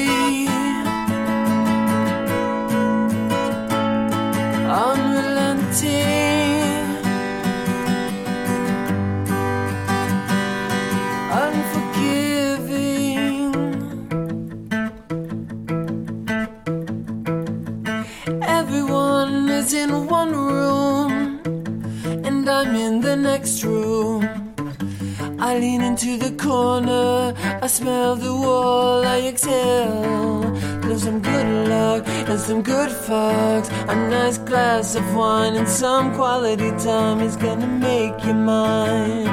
I 25.56 25.58
lean 25.58 25.80
into 25.80 26.18
the 26.18 26.32
corner, 26.32 27.32
I 27.62 27.66
smell 27.66 28.14
the 28.14 28.30
wall, 28.30 29.02
I 29.06 29.20
exhale. 29.20 30.42
There's 30.82 31.04
some 31.04 31.22
good 31.22 31.68
luck 31.70 32.06
and 32.06 32.38
some 32.38 32.60
good 32.60 32.90
fucks. 32.90 33.70
A 33.88 33.94
nice 34.10 34.36
glass 34.36 34.94
of 34.96 35.14
wine 35.14 35.54
and 35.56 35.66
some 35.66 36.14
quality 36.14 36.72
time 36.72 37.20
is 37.20 37.36
gonna 37.36 37.66
make 37.66 38.22
you 38.22 38.34
mine. 38.34 39.24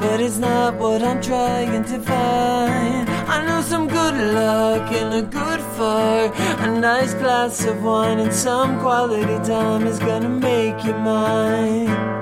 But 0.00 0.22
it's 0.22 0.38
not 0.38 0.76
what 0.76 1.02
I'm 1.02 1.20
trying 1.20 1.84
to 1.84 1.98
find. 2.00 3.10
I 3.34 3.44
know 3.44 3.60
some 3.60 3.88
good 3.88 4.14
luck 4.14 4.90
and 4.92 5.12
a 5.12 5.20
good 5.20 5.60
fuck. 5.76 6.32
A 6.66 6.68
nice 6.80 7.12
glass 7.12 7.66
of 7.66 7.82
wine 7.82 8.18
and 8.18 8.32
some 8.32 8.80
quality 8.80 9.38
time 9.46 9.86
is 9.86 9.98
gonna 9.98 10.30
make 10.30 10.82
you 10.86 10.94
mine. 10.94 12.21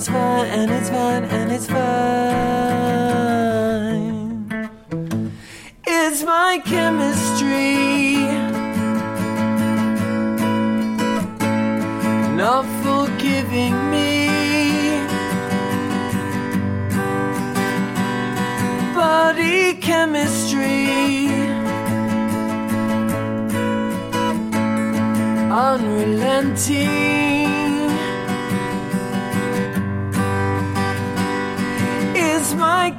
It's 0.00 0.08
fine, 0.08 0.46
and 0.46 0.70
it's 0.70 0.88
fine, 0.88 1.24
and 1.24 1.52
it's 1.52 1.66
fine. 1.66 1.90
It's 5.86 6.22
my 6.22 6.58
chemistry. 6.64 8.16
Not 12.34 12.64
forgiving 12.82 13.76
me. 13.90 14.30
Body 18.94 19.74
chemistry. 19.74 21.28
Unrelenting. 25.52 27.39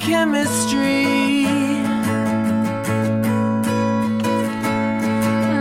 Chemistry. 0.06 1.44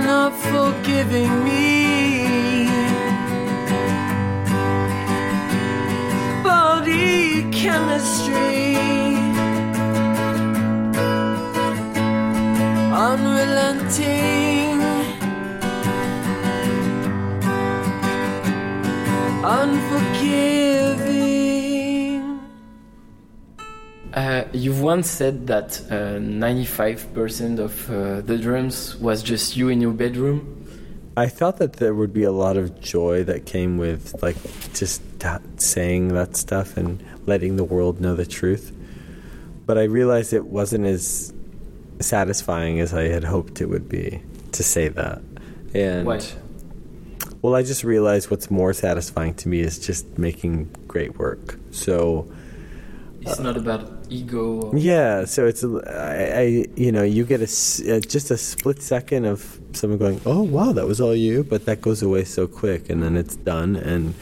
Not 0.09 0.33
forgiving 0.53 1.33
me. 1.45 2.67
Body 6.43 7.51
chemistry. 7.53 8.77
Unrelenting. 13.09 14.81
Unforgiving. 19.45 19.90
You've 24.53 24.81
once 24.81 25.11
said 25.11 25.47
that 25.47 25.81
uh, 25.91 26.19
95% 26.19 27.59
of 27.59 27.91
uh, 27.91 28.21
the 28.21 28.39
drums 28.39 28.97
was 28.97 29.23
just 29.23 29.57
you 29.57 29.69
in 29.69 29.81
your 29.81 29.93
bedroom. 29.93 30.57
I 31.17 31.29
thought 31.29 31.59
that 31.59 31.75
there 31.75 31.95
would 31.95 32.13
be 32.13 32.23
a 32.23 32.33
lot 32.33 32.57
of 32.57 32.81
joy 32.81 33.25
that 33.25 33.45
came 33.45 33.79
with 33.79 34.23
like 34.23 34.37
just 34.73 35.03
saying 35.57 36.09
that 36.09 36.37
stuff 36.37 36.77
and 36.77 37.05
letting 37.27 37.57
the 37.57 37.65
world 37.65 38.01
know 38.01 38.15
the 38.15 38.27
truth. 38.27 38.73
But 39.67 39.77
I 39.77 39.85
realized 39.85 40.33
it 40.33 40.47
wasn't 40.47 40.87
as 40.87 41.33
satisfying 42.01 42.81
as 42.81 42.95
I 42.95 43.03
had 43.09 43.25
hoped 43.25 43.61
it 43.61 43.67
would 43.67 43.89
be 43.89 44.23
to 44.53 44.63
say 44.63 44.89
that. 44.89 45.21
And 45.75 46.07
Why? 46.07 46.21
well, 47.43 47.55
I 47.55 47.63
just 47.63 47.85
realized 47.85 48.31
what's 48.31 48.51
more 48.51 48.73
satisfying 48.73 49.35
to 49.35 49.49
me 49.49 49.61
is 49.61 49.79
just 49.79 50.19
making 50.19 50.65
great 50.89 51.19
work. 51.19 51.59
So 51.71 52.31
It's 53.23 53.39
not 53.39 53.57
about 53.57 53.83
ego. 54.09 54.63
Or, 54.63 54.77
yeah, 54.77 55.25
so 55.27 55.47
it's 55.47 55.63
a- 55.63 55.83
I, 55.87 56.41
I 56.41 56.67
you 56.77 56.91
know 56.91 57.03
you 57.03 57.25
get 57.25 57.41
a, 57.41 57.45
uh, 57.45 58.01
just 58.01 58.31
a 58.31 58.39
split 58.39 58.83
second 58.83 59.25
of 59.27 59.61
someone 59.73 59.99
going, 59.99 60.21
oh 60.27 60.43
wow, 60.43 60.73
that 60.73 60.87
was 60.87 61.01
all 61.01 61.15
you, 61.15 61.45
but 61.45 61.67
that 61.67 61.81
goes 61.83 62.03
away 62.03 62.25
so 62.25 62.47
quick, 62.47 62.89
and 62.91 63.03
then 63.03 63.17
it's 63.17 63.37
done, 63.37 63.77
and 63.77 64.15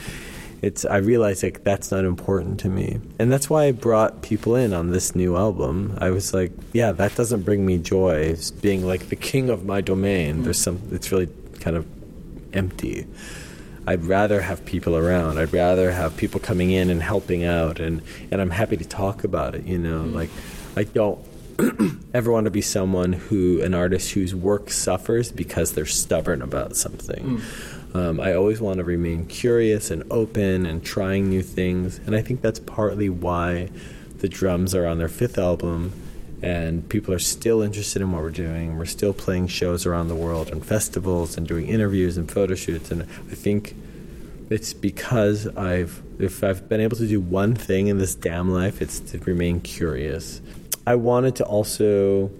it's 0.62 0.85
I 0.85 0.97
realize 0.97 1.45
like 1.45 1.62
that's 1.62 1.93
not 1.93 2.05
important 2.05 2.59
to 2.61 2.69
me, 2.69 2.99
and 3.21 3.31
that's 3.31 3.49
why 3.49 3.67
I 3.67 3.73
brought 3.73 4.23
people 4.23 4.57
in 4.57 4.73
on 4.75 4.90
this 4.90 5.14
new 5.14 5.37
album. 5.37 5.97
I 6.00 6.11
was 6.11 6.35
like, 6.35 6.50
yeah, 6.73 6.90
that 6.93 7.14
doesn't 7.14 7.43
bring 7.43 7.64
me 7.64 7.78
joy. 7.78 8.14
It's 8.17 8.50
being 8.50 8.85
like 8.85 9.09
the 9.09 9.17
king 9.17 9.49
of 9.49 9.64
my 9.64 9.81
domain. 9.81 10.43
There's 10.43 10.59
some. 10.59 10.81
It's 10.90 11.12
really 11.12 11.28
kind 11.61 11.76
of 11.76 11.87
empty. 12.52 13.07
I'd 13.88 14.04
rather 14.04 14.42
have 14.42 14.66
people 14.66 14.97
around. 14.97 15.38
I'd 15.38 15.50
rather 15.54 15.90
have 15.92 16.14
people 16.14 16.40
coming 16.40 16.71
in 16.71 16.90
and 16.90 17.02
helping 17.02 17.42
out, 17.45 17.80
and 17.80 18.02
and 18.30 18.38
I'm 18.38 18.50
happy 18.50 18.76
to 18.76 18.85
talk 18.85 19.25
about 19.25 19.54
it. 19.54 19.64
You 19.64 19.78
know, 19.78 20.02
like 20.02 20.28
I 20.76 20.85
don't 20.85 21.18
ever 22.14 22.30
want 22.30 22.45
to 22.45 22.50
be 22.50 22.61
someone 22.61 23.14
who, 23.14 23.62
an 23.62 23.73
artist 23.73 24.12
whose 24.12 24.35
work 24.35 24.71
suffers 24.71 25.33
because 25.33 25.73
they're 25.73 25.87
stubborn 25.87 26.42
about 26.42 26.76
something. 26.76 27.40
Um, 27.95 28.21
I 28.21 28.35
always 28.35 28.61
want 28.61 28.76
to 28.76 28.85
remain 28.85 29.25
curious 29.25 29.90
and 29.90 30.04
open 30.11 30.66
and 30.66 30.85
trying 30.85 31.30
new 31.30 31.42
things. 31.42 31.99
And 32.04 32.14
I 32.14 32.21
think 32.21 32.42
that's 32.42 32.61
partly 32.61 33.09
why 33.09 33.71
the 34.18 34.28
drums 34.28 34.75
are 34.75 34.87
on 34.87 34.99
their 34.99 35.09
fifth 35.09 35.38
album 35.38 35.95
and 36.42 36.88
people 36.88 37.12
are 37.12 37.18
still 37.18 37.62
interested 37.62 38.02
in 38.02 38.12
what 38.12 38.23
we're 38.23 38.30
doing. 38.30 38.78
We're 38.78 38.85
still 38.87 39.12
playing 39.12 39.49
shows 39.49 39.87
around 39.87 40.09
the 40.09 40.14
world 40.14 40.50
and 40.50 40.64
festivals 40.64 41.37
and 41.37 41.47
doing 41.47 41.66
interviews 41.66 42.16
and 42.16 42.30
photo 42.30 42.54
shoots. 42.54 42.90
And 42.90 43.02
I 43.02 43.35
think 43.35 43.75
it's 44.50 44.73
because 44.73 45.47
I've 45.57 46.02
if 46.18 46.42
I've 46.42 46.68
been 46.68 46.80
able 46.80 46.97
to 46.97 47.07
do 47.07 47.21
one 47.21 47.54
thing 47.54 47.88
in 47.88 47.99
this 47.99 48.14
damn 48.14 48.50
life, 48.50 48.83
it's 48.83 49.00
to 49.00 49.18
remain 49.18 49.61
curious. 49.61 50.40
I 50.87 50.95
wanted 50.95 51.37
to 51.37 51.45
also 51.45 52.30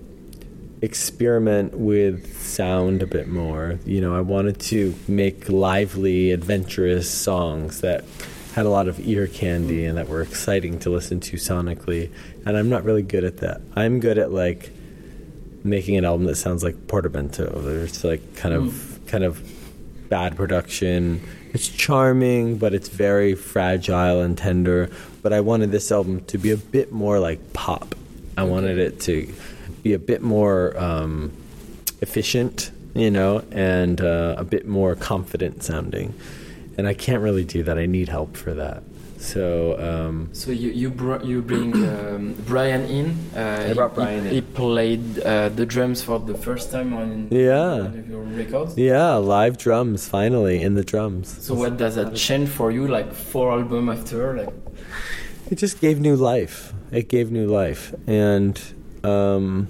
experiment 0.81 1.75
with 1.75 2.41
sound 2.41 3.03
a 3.03 3.07
bit 3.07 3.29
more. 3.29 3.79
You 3.85 4.01
know, 4.01 4.17
I 4.17 4.21
wanted 4.21 4.59
to 4.61 4.95
make 5.07 5.49
lively, 5.49 6.31
adventurous 6.33 7.11
songs 7.11 7.81
that 7.81 8.05
had 8.59 8.67
a 8.67 8.71
lot 8.71 8.89
of 8.89 8.99
ear 9.07 9.29
candy 9.29 9.85
and 9.85 9.97
that 9.97 10.09
were 10.09 10.21
exciting 10.21 10.81
to 10.81 10.91
listen 10.91 11.21
to 11.21 11.37
sonically. 11.37 12.11
And 12.45 12.57
I'm 12.57 12.69
not 12.69 12.83
really 12.83 13.05
good 13.05 13.23
at 13.23 13.37
that. 13.37 13.61
I'm 13.77 14.01
good 14.01 14.19
at 14.19 14.33
like 14.33 14.73
making 15.63 15.97
an 15.97 16.05
album 16.05 16.27
that 16.27 16.35
sounds 16.35 16.65
like 16.65 16.89
Portamento. 16.89 17.63
There's 17.63 18.03
like 18.03 18.35
kind 18.35 18.57
of 18.57 18.99
kind 19.07 19.23
of 19.23 19.41
bad 20.09 20.35
production. 20.37 21.21
It's 21.55 21.69
charming, 21.69 22.59
but 22.59 22.75
it's 22.75 22.89
very 22.89 23.37
fragile 23.37 24.23
and 24.23 24.37
tender. 24.37 24.91
But 25.23 25.33
I 25.33 25.41
wanted 25.41 25.71
this 25.71 25.93
album 25.93 26.25
to 26.25 26.37
be 26.37 26.51
a 26.51 26.57
bit 26.57 26.91
more 26.91 27.21
like 27.21 27.53
pop. 27.53 27.95
I 28.37 28.43
wanted 28.43 28.79
it 28.79 28.99
to 29.03 29.33
be 29.85 29.93
a 29.93 30.01
bit 30.01 30.21
more 30.21 30.77
um, 30.77 31.31
efficient, 32.01 32.73
you 32.97 33.13
know, 33.13 33.45
and 33.53 34.01
uh, 34.01 34.35
a 34.37 34.43
bit 34.43 34.67
more 34.67 34.97
confident 34.97 35.63
sounding. 35.63 36.13
And 36.79 36.87
I 36.87 36.95
can't 36.95 37.23
really 37.23 37.45
do 37.45 37.63
that. 37.65 37.77
I 37.77 37.87
need 37.87 38.09
help 38.09 38.37
for 38.37 38.55
that. 38.55 38.83
So 39.19 39.75
um, 39.89 40.29
So 40.33 40.53
you 40.53 40.71
you, 40.71 40.91
br- 40.91 41.25
you 41.25 41.43
bring 41.43 41.75
um, 41.75 42.35
Brian 42.47 42.83
in. 42.99 43.07
Uh, 43.35 43.67
I 43.71 43.75
brought 43.75 43.91
he- 43.91 43.95
Brian 43.97 44.23
he, 44.23 44.29
in. 44.29 44.35
He 44.37 44.41
played 44.43 45.19
uh, 45.19 45.49
the 45.49 45.67
drums 45.67 46.03
for 46.03 46.21
the 46.21 46.35
first 46.39 46.71
time 46.71 46.95
on 46.95 47.27
Yeah. 47.33 47.79
one 47.83 47.99
of 47.99 48.09
your 48.09 48.23
records. 48.23 48.79
yeah, 48.79 49.15
live 49.15 49.59
drums 49.59 50.07
finally 50.09 50.63
in 50.63 50.75
the 50.75 50.85
drums. 50.85 51.27
So 51.45 51.55
what 51.55 51.77
does 51.79 51.97
that 51.97 52.15
change 52.15 52.49
for 52.49 52.71
you? 52.71 52.87
Like 52.87 53.13
four 53.13 53.51
album 53.51 53.89
after, 53.89 54.37
like 54.39 54.55
It 55.51 55.57
just 55.59 55.81
gave 55.81 55.99
new 55.99 56.15
life. 56.15 56.73
It 56.93 57.09
gave 57.09 57.33
new 57.33 57.49
life, 57.49 57.93
and 58.07 58.55
um, 59.03 59.67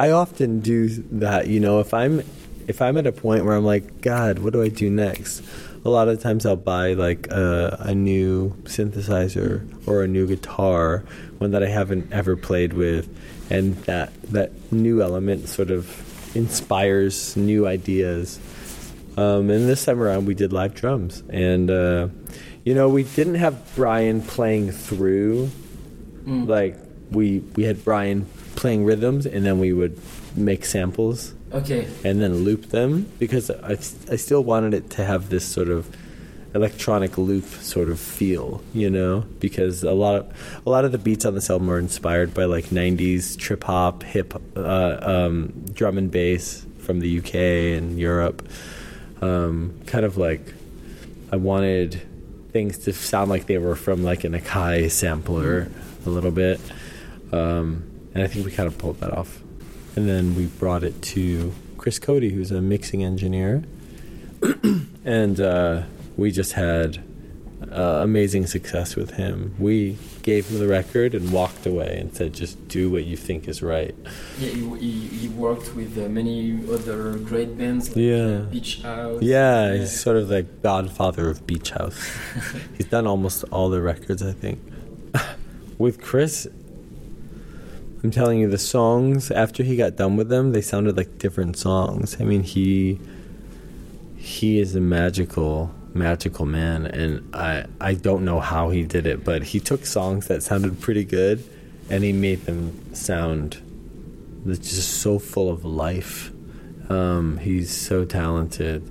I 0.00 0.10
often 0.10 0.60
do 0.60 0.88
that. 1.20 1.46
You 1.46 1.60
know, 1.60 1.78
if 1.80 1.92
I'm 1.92 2.22
if 2.68 2.82
I'm 2.82 2.96
at 2.96 3.06
a 3.06 3.12
point 3.12 3.44
where 3.44 3.54
I'm 3.54 3.64
like, 3.64 4.00
God, 4.00 4.38
what 4.38 4.52
do 4.52 4.62
I 4.62 4.68
do 4.68 4.90
next? 4.90 5.42
A 5.84 5.88
lot 5.88 6.08
of 6.08 6.20
times 6.20 6.46
I'll 6.46 6.56
buy 6.56 6.92
like 6.94 7.28
a, 7.28 7.76
a 7.80 7.94
new 7.94 8.50
synthesizer 8.64 9.66
or 9.86 10.02
a 10.02 10.08
new 10.08 10.26
guitar, 10.26 11.04
one 11.38 11.50
that 11.52 11.62
I 11.62 11.68
haven't 11.68 12.12
ever 12.12 12.36
played 12.36 12.72
with, 12.72 13.08
and 13.50 13.76
that 13.84 14.12
that 14.30 14.72
new 14.72 15.02
element 15.02 15.48
sort 15.48 15.70
of 15.70 16.36
inspires 16.36 17.36
new 17.36 17.66
ideas. 17.66 18.38
Um, 19.16 19.50
and 19.50 19.68
this 19.68 19.84
time 19.84 20.00
around, 20.00 20.26
we 20.26 20.34
did 20.34 20.52
live 20.52 20.74
drums, 20.74 21.22
and 21.28 21.70
uh, 21.70 22.08
you 22.64 22.74
know, 22.74 22.88
we 22.88 23.02
didn't 23.02 23.34
have 23.34 23.74
Brian 23.74 24.22
playing 24.22 24.70
through. 24.70 25.50
Mm. 26.24 26.46
Like 26.46 26.78
we 27.10 27.40
we 27.56 27.64
had 27.64 27.84
Brian 27.84 28.26
playing 28.54 28.84
rhythms, 28.84 29.26
and 29.26 29.44
then 29.44 29.58
we 29.58 29.72
would 29.72 29.98
make 30.36 30.64
samples 30.64 31.34
okay, 31.54 31.88
and 32.04 32.20
then 32.20 32.44
loop 32.44 32.66
them 32.66 33.10
because 33.18 33.50
I, 33.50 33.72
I 33.72 34.16
still 34.16 34.42
wanted 34.42 34.74
it 34.74 34.90
to 34.90 35.04
have 35.04 35.28
this 35.28 35.44
sort 35.44 35.68
of 35.68 35.94
electronic 36.54 37.16
loop 37.16 37.44
sort 37.44 37.88
of 37.88 37.98
feel, 37.98 38.62
you 38.74 38.90
know, 38.90 39.24
because 39.40 39.82
a 39.82 39.92
lot 39.92 40.16
of 40.16 40.62
a 40.66 40.70
lot 40.70 40.84
of 40.84 40.92
the 40.92 40.98
beats 40.98 41.24
on 41.24 41.34
this 41.34 41.50
album 41.50 41.70
are 41.70 41.78
inspired 41.78 42.34
by 42.34 42.44
like 42.44 42.66
'90s 42.66 43.36
trip 43.38 43.64
hop, 43.64 44.02
hip, 44.02 44.34
uh, 44.56 44.98
um, 45.00 45.52
drum 45.72 45.98
and 45.98 46.10
bass 46.10 46.64
from 46.78 47.00
the 47.00 47.18
UK 47.18 47.34
and 47.78 47.98
Europe. 47.98 48.46
Um, 49.20 49.78
kind 49.86 50.04
of 50.04 50.16
like 50.16 50.54
I 51.30 51.36
wanted 51.36 52.02
things 52.50 52.78
to 52.78 52.92
sound 52.92 53.30
like 53.30 53.46
they 53.46 53.58
were 53.58 53.76
from 53.76 54.02
like 54.02 54.24
an 54.24 54.32
Akai 54.32 54.90
sampler 54.90 55.70
a 56.04 56.10
little 56.10 56.30
bit, 56.30 56.60
um, 57.32 57.84
and 58.14 58.22
I 58.22 58.26
think 58.26 58.44
we 58.44 58.52
kind 58.52 58.66
of 58.66 58.76
pulled 58.76 59.00
that 59.00 59.12
off. 59.12 59.41
And 59.96 60.08
then 60.08 60.34
we 60.34 60.46
brought 60.46 60.82
it 60.84 61.00
to 61.02 61.52
Chris 61.76 61.98
Coady, 61.98 62.30
who's 62.30 62.50
a 62.50 62.60
mixing 62.62 63.04
engineer, 63.04 63.62
and 65.04 65.40
uh, 65.40 65.82
we 66.16 66.30
just 66.30 66.52
had 66.52 67.02
uh, 67.70 68.00
amazing 68.02 68.46
success 68.46 68.96
with 68.96 69.12
him. 69.12 69.54
We 69.58 69.98
gave 70.22 70.46
him 70.48 70.58
the 70.58 70.66
record 70.68 71.14
and 71.14 71.30
walked 71.32 71.66
away 71.66 71.98
and 72.00 72.14
said, 72.14 72.32
"Just 72.32 72.68
do 72.68 72.90
what 72.90 73.04
you 73.04 73.16
think 73.16 73.46
is 73.48 73.62
right." 73.62 73.94
yeah, 74.38 74.48
he, 74.50 74.78
he, 74.78 74.90
he 75.08 75.28
worked 75.28 75.74
with 75.74 75.96
uh, 75.98 76.08
many 76.08 76.58
other 76.72 77.18
great 77.18 77.56
bands 77.58 77.88
like 77.90 77.96
Yeah. 77.96 78.16
uh, 78.16 78.40
Beach 78.46 78.82
House. 78.82 79.22
Yeah, 79.22 79.74
he's 79.76 80.00
sort 80.00 80.16
of 80.16 80.28
the 80.28 80.42
godfather 80.42 81.28
of 81.28 81.46
Beach 81.46 81.70
House. 81.70 81.98
he's 82.76 82.86
done 82.86 83.06
almost 83.06 83.44
all 83.52 83.68
the 83.70 83.82
records, 83.82 84.22
I 84.22 84.32
think. 84.32 84.60
with 85.78 86.00
Chris, 86.00 86.48
I'm 88.04 88.10
telling 88.10 88.40
you, 88.40 88.48
the 88.48 88.58
songs 88.58 89.30
after 89.30 89.62
he 89.62 89.76
got 89.76 89.96
done 89.96 90.16
with 90.16 90.28
them, 90.28 90.52
they 90.52 90.60
sounded 90.60 90.96
like 90.96 91.18
different 91.18 91.56
songs. 91.56 92.16
I 92.20 92.24
mean, 92.24 92.42
he 92.42 92.98
he 94.16 94.58
is 94.60 94.74
a 94.74 94.80
magical, 94.80 95.72
magical 95.94 96.44
man, 96.46 96.86
and 96.86 97.32
I 97.34 97.64
I 97.80 97.94
don't 97.94 98.24
know 98.24 98.40
how 98.40 98.70
he 98.70 98.82
did 98.82 99.06
it, 99.06 99.24
but 99.24 99.42
he 99.42 99.60
took 99.60 99.86
songs 99.86 100.26
that 100.28 100.42
sounded 100.42 100.80
pretty 100.80 101.04
good, 101.04 101.44
and 101.90 102.02
he 102.02 102.12
made 102.12 102.44
them 102.46 102.94
sound 102.94 103.58
just 104.46 105.00
so 105.00 105.18
full 105.20 105.48
of 105.50 105.64
life. 105.64 106.32
Um, 106.88 107.38
he's 107.38 107.70
so 107.70 108.04
talented, 108.04 108.82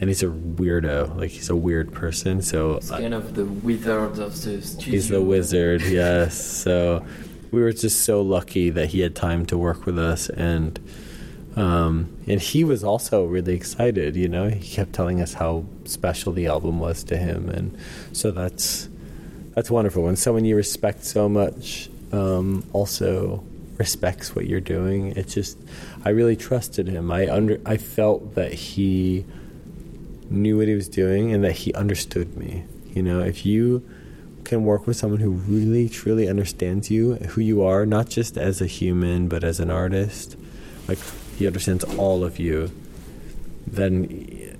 and 0.00 0.10
he's 0.10 0.24
a 0.24 0.26
weirdo. 0.26 1.16
Like 1.16 1.30
he's 1.30 1.48
a 1.50 1.56
weird 1.56 1.92
person. 1.92 2.42
So 2.42 2.80
I- 2.90 3.00
kind 3.02 3.14
of 3.14 3.34
the 3.34 3.44
wizard 3.44 4.18
of 4.18 4.42
the 4.42 4.60
studio. 4.62 4.90
He's 4.92 5.08
the 5.08 5.22
wizard, 5.22 5.82
yes. 5.82 6.34
So 6.64 7.04
we 7.50 7.60
were 7.60 7.72
just 7.72 8.02
so 8.02 8.22
lucky 8.22 8.70
that 8.70 8.88
he 8.88 9.00
had 9.00 9.14
time 9.14 9.46
to 9.46 9.58
work 9.58 9.86
with 9.86 9.98
us, 9.98 10.28
and 10.28 10.78
um, 11.56 12.16
and 12.26 12.40
he 12.40 12.64
was 12.64 12.84
also 12.84 13.24
really 13.24 13.54
excited. 13.54 14.16
You 14.16 14.28
know, 14.28 14.48
he 14.48 14.74
kept 14.74 14.92
telling 14.92 15.20
us 15.20 15.34
how 15.34 15.64
special 15.84 16.32
the 16.32 16.46
album 16.46 16.78
was 16.78 17.04
to 17.04 17.16
him, 17.16 17.48
and 17.48 17.76
so 18.12 18.30
that's 18.30 18.88
that's 19.54 19.70
wonderful. 19.70 20.04
When 20.04 20.16
someone 20.16 20.44
you 20.44 20.56
respect 20.56 21.04
so 21.04 21.28
much 21.28 21.90
um, 22.12 22.64
also 22.72 23.42
respects 23.76 24.34
what 24.34 24.46
you're 24.46 24.60
doing, 24.60 25.16
it's 25.16 25.34
just 25.34 25.58
I 26.04 26.10
really 26.10 26.36
trusted 26.36 26.86
him. 26.86 27.10
I 27.10 27.28
under 27.28 27.60
I 27.66 27.76
felt 27.76 28.34
that 28.34 28.52
he 28.52 29.24
knew 30.30 30.58
what 30.58 30.68
he 30.68 30.74
was 30.74 30.88
doing 30.88 31.32
and 31.32 31.42
that 31.44 31.52
he 31.52 31.72
understood 31.74 32.36
me. 32.36 32.64
You 32.94 33.02
know, 33.02 33.20
if 33.20 33.46
you 33.46 33.88
can 34.48 34.64
work 34.64 34.86
with 34.86 34.96
someone 34.96 35.20
who 35.20 35.30
really 35.30 35.88
truly 35.88 36.28
understands 36.28 36.90
you, 36.90 37.14
who 37.14 37.40
you 37.40 37.62
are, 37.62 37.86
not 37.86 38.08
just 38.08 38.36
as 38.36 38.60
a 38.60 38.66
human 38.66 39.28
but 39.28 39.44
as 39.44 39.60
an 39.60 39.70
artist, 39.70 40.36
like 40.88 40.98
he 41.36 41.46
understands 41.46 41.84
all 41.96 42.24
of 42.24 42.38
you, 42.38 42.70
then 43.66 44.08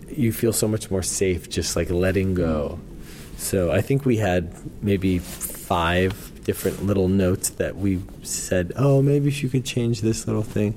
you 0.08 0.32
feel 0.32 0.52
so 0.52 0.68
much 0.68 0.90
more 0.90 1.02
safe 1.02 1.48
just 1.48 1.74
like 1.74 1.90
letting 1.90 2.34
go. 2.34 2.78
So 3.36 3.70
I 3.70 3.80
think 3.80 4.04
we 4.04 4.16
had 4.18 4.54
maybe 4.82 5.18
five 5.18 6.32
different 6.44 6.84
little 6.84 7.08
notes 7.08 7.50
that 7.50 7.76
we 7.76 8.00
said, 8.22 8.72
"Oh, 8.76 9.02
maybe 9.02 9.28
if 9.28 9.42
you 9.42 9.48
could 9.48 9.64
change 9.64 10.00
this 10.00 10.26
little 10.26 10.42
thing." 10.42 10.74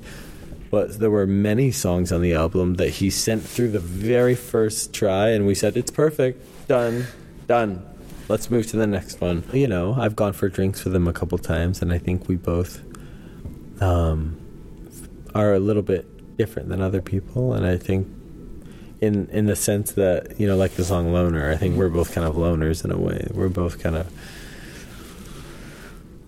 But 0.72 0.98
there 1.00 1.10
were 1.10 1.26
many 1.26 1.70
songs 1.70 2.10
on 2.12 2.22
the 2.22 2.32
album 2.32 2.74
that 2.74 2.88
he 2.88 3.10
sent 3.10 3.42
through 3.42 3.72
the 3.72 3.78
very 3.78 4.34
first 4.34 4.94
try, 4.94 5.28
and 5.28 5.46
we 5.46 5.54
said, 5.54 5.76
It's 5.76 5.90
perfect. 5.90 6.40
Done. 6.66 7.08
Done. 7.46 7.84
Let's 8.28 8.50
move 8.50 8.66
to 8.68 8.76
the 8.76 8.86
next 8.86 9.20
one. 9.20 9.44
You 9.52 9.68
know, 9.68 9.94
I've 9.94 10.16
gone 10.16 10.32
for 10.32 10.48
drinks 10.48 10.84
with 10.84 10.94
him 10.94 11.06
a 11.06 11.12
couple 11.12 11.38
times, 11.38 11.82
and 11.82 11.92
I 11.92 11.98
think 11.98 12.28
we 12.28 12.36
both 12.36 12.80
um, 13.82 14.40
are 15.34 15.52
a 15.54 15.58
little 15.58 15.82
bit 15.82 16.36
different 16.36 16.68
than 16.68 16.80
other 16.80 17.02
people. 17.02 17.52
And 17.52 17.66
I 17.66 17.76
think, 17.76 18.08
in, 19.00 19.28
in 19.28 19.46
the 19.46 19.56
sense 19.56 19.92
that, 19.92 20.40
you 20.40 20.46
know, 20.46 20.56
like 20.56 20.72
the 20.72 20.84
song 20.84 21.12
Loner, 21.12 21.50
I 21.50 21.56
think 21.56 21.76
we're 21.76 21.90
both 21.90 22.14
kind 22.14 22.26
of 22.26 22.36
loners 22.36 22.84
in 22.84 22.92
a 22.92 22.96
way. 22.96 23.26
We're 23.32 23.48
both 23.48 23.82
kind 23.82 23.96
of 23.96 24.10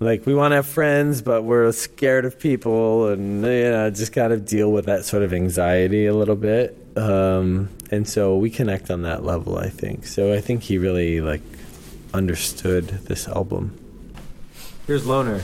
like 0.01 0.27
we 0.27 0.35
want 0.35 0.53
to 0.53 0.57
have 0.57 0.67
friends, 0.67 1.23
but 1.23 1.45
we're 1.45 1.71
scared 1.73 2.25
of 2.25 2.39
people, 2.39 3.09
and 3.09 3.43
you 3.43 3.71
know, 3.71 3.91
just 3.91 4.13
kind 4.13 4.33
of 4.33 4.45
deal 4.45 4.71
with 4.71 4.87
that 4.87 5.05
sort 5.05 5.23
of 5.23 5.33
anxiety 5.33 6.07
a 6.07 6.15
little 6.15 6.37
bit. 6.37 6.77
Um, 6.97 7.71
and 7.91 8.09
so 8.09 8.37
we 8.37 8.51
connect 8.51 8.91
on 8.91 9.03
that 9.03 9.25
level, 9.25 9.57
I 9.57 9.69
think. 9.69 10.07
So 10.07 10.33
I 10.33 10.41
think 10.41 10.63
he 10.63 10.79
really 10.79 11.21
like 11.21 11.43
understood 12.15 12.87
this 13.09 13.27
album. 13.29 13.77
Here's 14.87 15.05
Loner. 15.05 15.43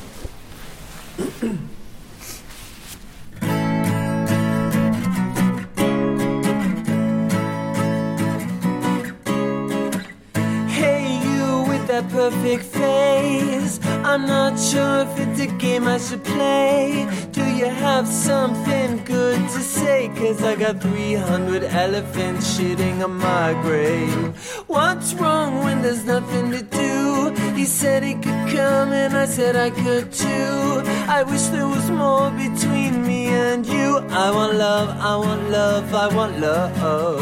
perfect 12.11 12.64
face. 12.64 13.78
I'm 14.04 14.26
not 14.26 14.59
sure 14.59 15.00
if 15.06 15.18
it's 15.20 15.40
a 15.40 15.46
game 15.59 15.87
I 15.87 15.98
should 15.98 16.24
play. 16.24 17.06
Do 17.33 17.44
you 17.44 17.66
have 17.66 18.06
something 18.06 19.04
good 19.04 19.38
to 19.38 19.61
say? 19.61 20.09
Cause 20.16 20.42
I 20.42 20.56
got 20.56 20.80
300 20.80 21.64
elephants 21.64 22.59
shitting 22.59 23.04
on 23.04 23.16
my 23.16 23.52
grave. 23.62 24.60
What's 24.70 25.14
wrong 25.14 25.64
when 25.64 25.83
there's 25.83 26.04
nothing 26.04 26.52
to 26.52 26.62
do? 26.62 27.35
He 27.56 27.64
said 27.64 28.04
he 28.04 28.14
could 28.14 28.42
come 28.54 28.92
and 28.92 29.16
I 29.16 29.26
said 29.26 29.56
I 29.56 29.70
could 29.70 30.12
too. 30.12 30.83
I 31.09 31.24
wish 31.24 31.42
there 31.46 31.66
was 31.66 31.90
more 31.90 32.30
between 32.30 33.04
me 33.04 33.26
and 33.26 33.66
you. 33.66 33.98
I 34.11 34.30
want 34.30 34.54
love, 34.54 34.90
I 34.90 35.16
want 35.16 35.50
love, 35.50 35.92
I 35.92 36.06
want 36.14 36.38
love. 36.38 37.20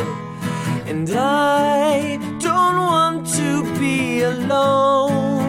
And 0.87 1.09
I 1.09 2.19
don't 2.39 2.77
want 2.77 3.27
to 3.39 3.63
be 3.81 4.21
alone. 4.21 5.49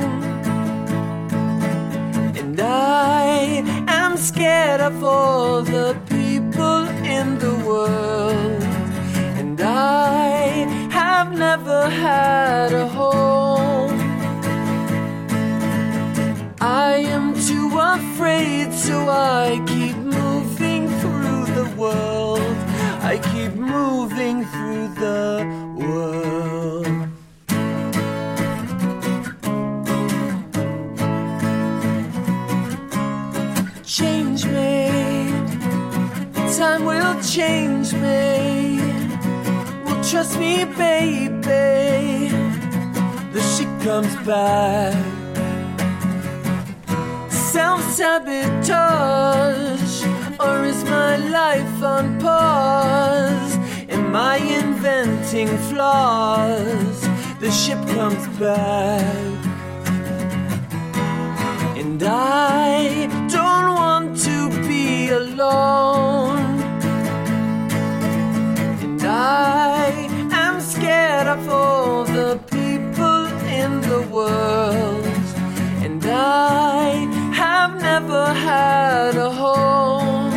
And 2.39 2.57
I 2.62 3.62
am 3.89 4.15
scared 4.15 4.79
of 4.79 5.03
all 5.03 5.63
the 5.63 5.97
people 6.07 6.88
in 7.17 7.39
the 7.39 7.55
world. 7.67 8.63
And 9.38 9.59
I 9.59 10.48
have 11.19 11.38
never 11.38 11.89
had 11.89 12.71
a 12.71 12.88
home. 12.88 13.99
I 16.62 16.93
am 17.15 17.34
too 17.47 17.69
afraid, 17.77 18.71
so 18.71 18.95
I 19.10 19.62
keep 19.67 19.97
moving 19.97 20.88
through 21.01 21.43
the 21.60 21.67
world. 21.75 22.55
I 23.12 23.17
keep 23.32 23.53
moving 23.53 24.45
through 24.51 24.88
the 25.05 25.25
world. 25.82 26.88
Change 33.84 34.45
me, 34.45 34.77
time 36.58 36.86
will 36.86 37.21
change 37.21 37.68
trust 40.19 40.38
me, 40.38 40.65
baby. 40.65 42.27
The 43.32 43.41
shit 43.53 43.71
comes 43.88 44.13
back 44.27 44.93
self 47.29 47.82
sabotage? 47.97 48.75
Or 50.45 50.65
is 50.65 50.84
my 50.84 51.15
life 51.39 51.84
on 51.84 52.19
pause? 52.19 53.53
Am 53.88 54.13
I 54.13 54.38
inventing 54.62 55.58
flaws? 55.69 56.99
The 57.39 57.51
ship 57.51 57.82
comes 57.95 58.27
back. 58.38 59.38
And 61.82 62.03
I 62.03 63.08
don't 63.36 63.69
want 63.84 64.17
to 64.27 64.49
be 64.67 65.10
alone. 65.10 66.60
And 68.84 69.01
I 69.03 69.68
of 71.30 71.48
all 71.48 72.06
the 72.06 72.39
people 72.50 73.26
in 73.62 73.82
the 73.82 74.02
world. 74.12 75.06
And 75.86 76.04
I 76.04 77.06
have 77.36 77.80
never 77.80 78.34
had 78.34 79.15
a 79.15 79.30
home. 79.30 80.34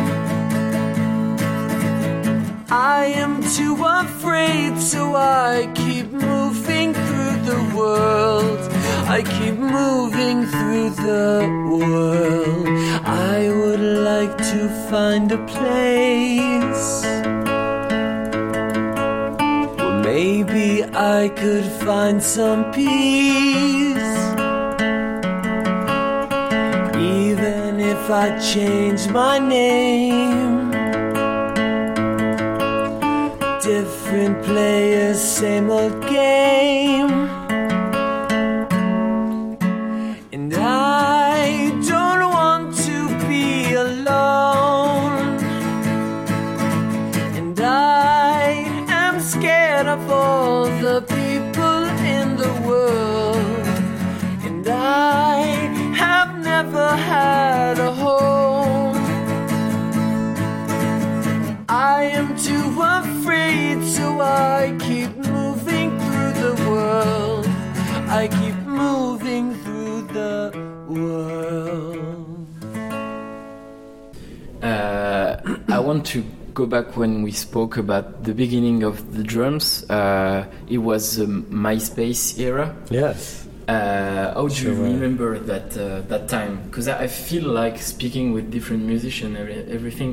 I 2.69 3.05
am 3.23 3.41
too 3.57 3.75
afraid, 3.83 4.79
so 4.79 5.15
I 5.15 5.71
keep 5.73 6.11
moving 6.11 6.93
through 6.93 7.37
the 7.51 7.61
world. 7.75 8.61
I 9.17 9.23
keep 9.37 9.55
moving 9.55 10.45
through 10.45 10.89
the 11.07 11.31
world. 11.73 12.67
I 13.33 13.49
would 13.59 13.85
like 14.11 14.37
to 14.51 14.59
find 14.91 15.31
a 15.31 15.41
place. 15.53 17.32
I 21.23 21.29
could 21.29 21.63
find 21.63 22.21
some 22.21 22.69
peace. 22.73 23.95
Even 26.97 27.79
if 27.79 28.09
I 28.09 28.37
change 28.41 29.07
my 29.07 29.39
name, 29.39 30.71
different 33.61 34.43
players, 34.43 35.21
same 35.21 35.69
old 35.69 36.01
game. 36.09 37.22
I 75.73 75.79
want 75.79 76.05
to 76.13 76.23
go 76.53 76.65
back 76.67 76.95
when 76.95 77.23
we 77.23 77.31
spoke 77.31 77.77
about 77.77 78.23
the 78.23 78.33
beginning 78.33 78.83
of 78.83 79.15
the 79.17 79.23
drums. 79.23 79.83
Uh, 79.89 80.45
it 80.69 80.77
was 80.77 81.17
the 81.17 81.25
MySpace 81.25 82.37
era. 82.39 82.75
Yes. 82.91 83.47
Uh, 83.67 84.33
how 84.35 84.47
do 84.47 84.53
you 84.53 84.75
Sure. 84.75 84.83
remember 84.91 85.39
that 85.39 85.75
uh, 85.77 86.01
that 86.11 86.27
time? 86.27 86.53
Because 86.67 86.87
I 86.87 87.03
I 87.03 87.07
feel 87.07 87.45
like 87.61 87.81
speaking 87.81 88.33
with 88.35 88.51
different 88.51 88.83
musicians, 88.93 89.35
everything. 89.77 90.11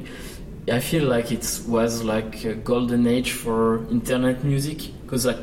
I 0.70 0.81
feel 0.81 1.05
like 1.14 1.33
it 1.33 1.44
was 1.66 1.92
like 2.14 2.44
a 2.44 2.55
golden 2.55 3.07
age 3.07 3.33
for 3.33 3.85
internet 3.90 4.44
music 4.44 4.79
because 5.03 5.27
like 5.27 5.42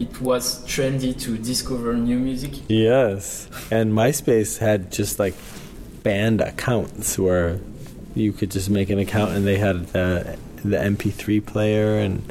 it 0.00 0.20
was 0.20 0.44
trendy 0.66 1.12
to 1.24 1.30
discover 1.38 1.94
new 1.94 2.18
music. 2.18 2.52
Yes. 2.68 3.48
And 3.70 3.92
MySpace 3.92 4.58
had 4.58 4.80
just 4.92 5.18
like 5.18 5.34
band 6.02 6.40
accounts 6.40 7.18
where 7.18 7.60
you 8.14 8.32
could 8.32 8.50
just 8.50 8.68
make 8.70 8.90
an 8.90 8.98
account 8.98 9.32
and 9.32 9.46
they 9.46 9.58
had 9.58 9.86
the 9.88 10.36
the 10.64 10.76
MP3 10.76 11.44
player 11.44 11.98
and 11.98 12.22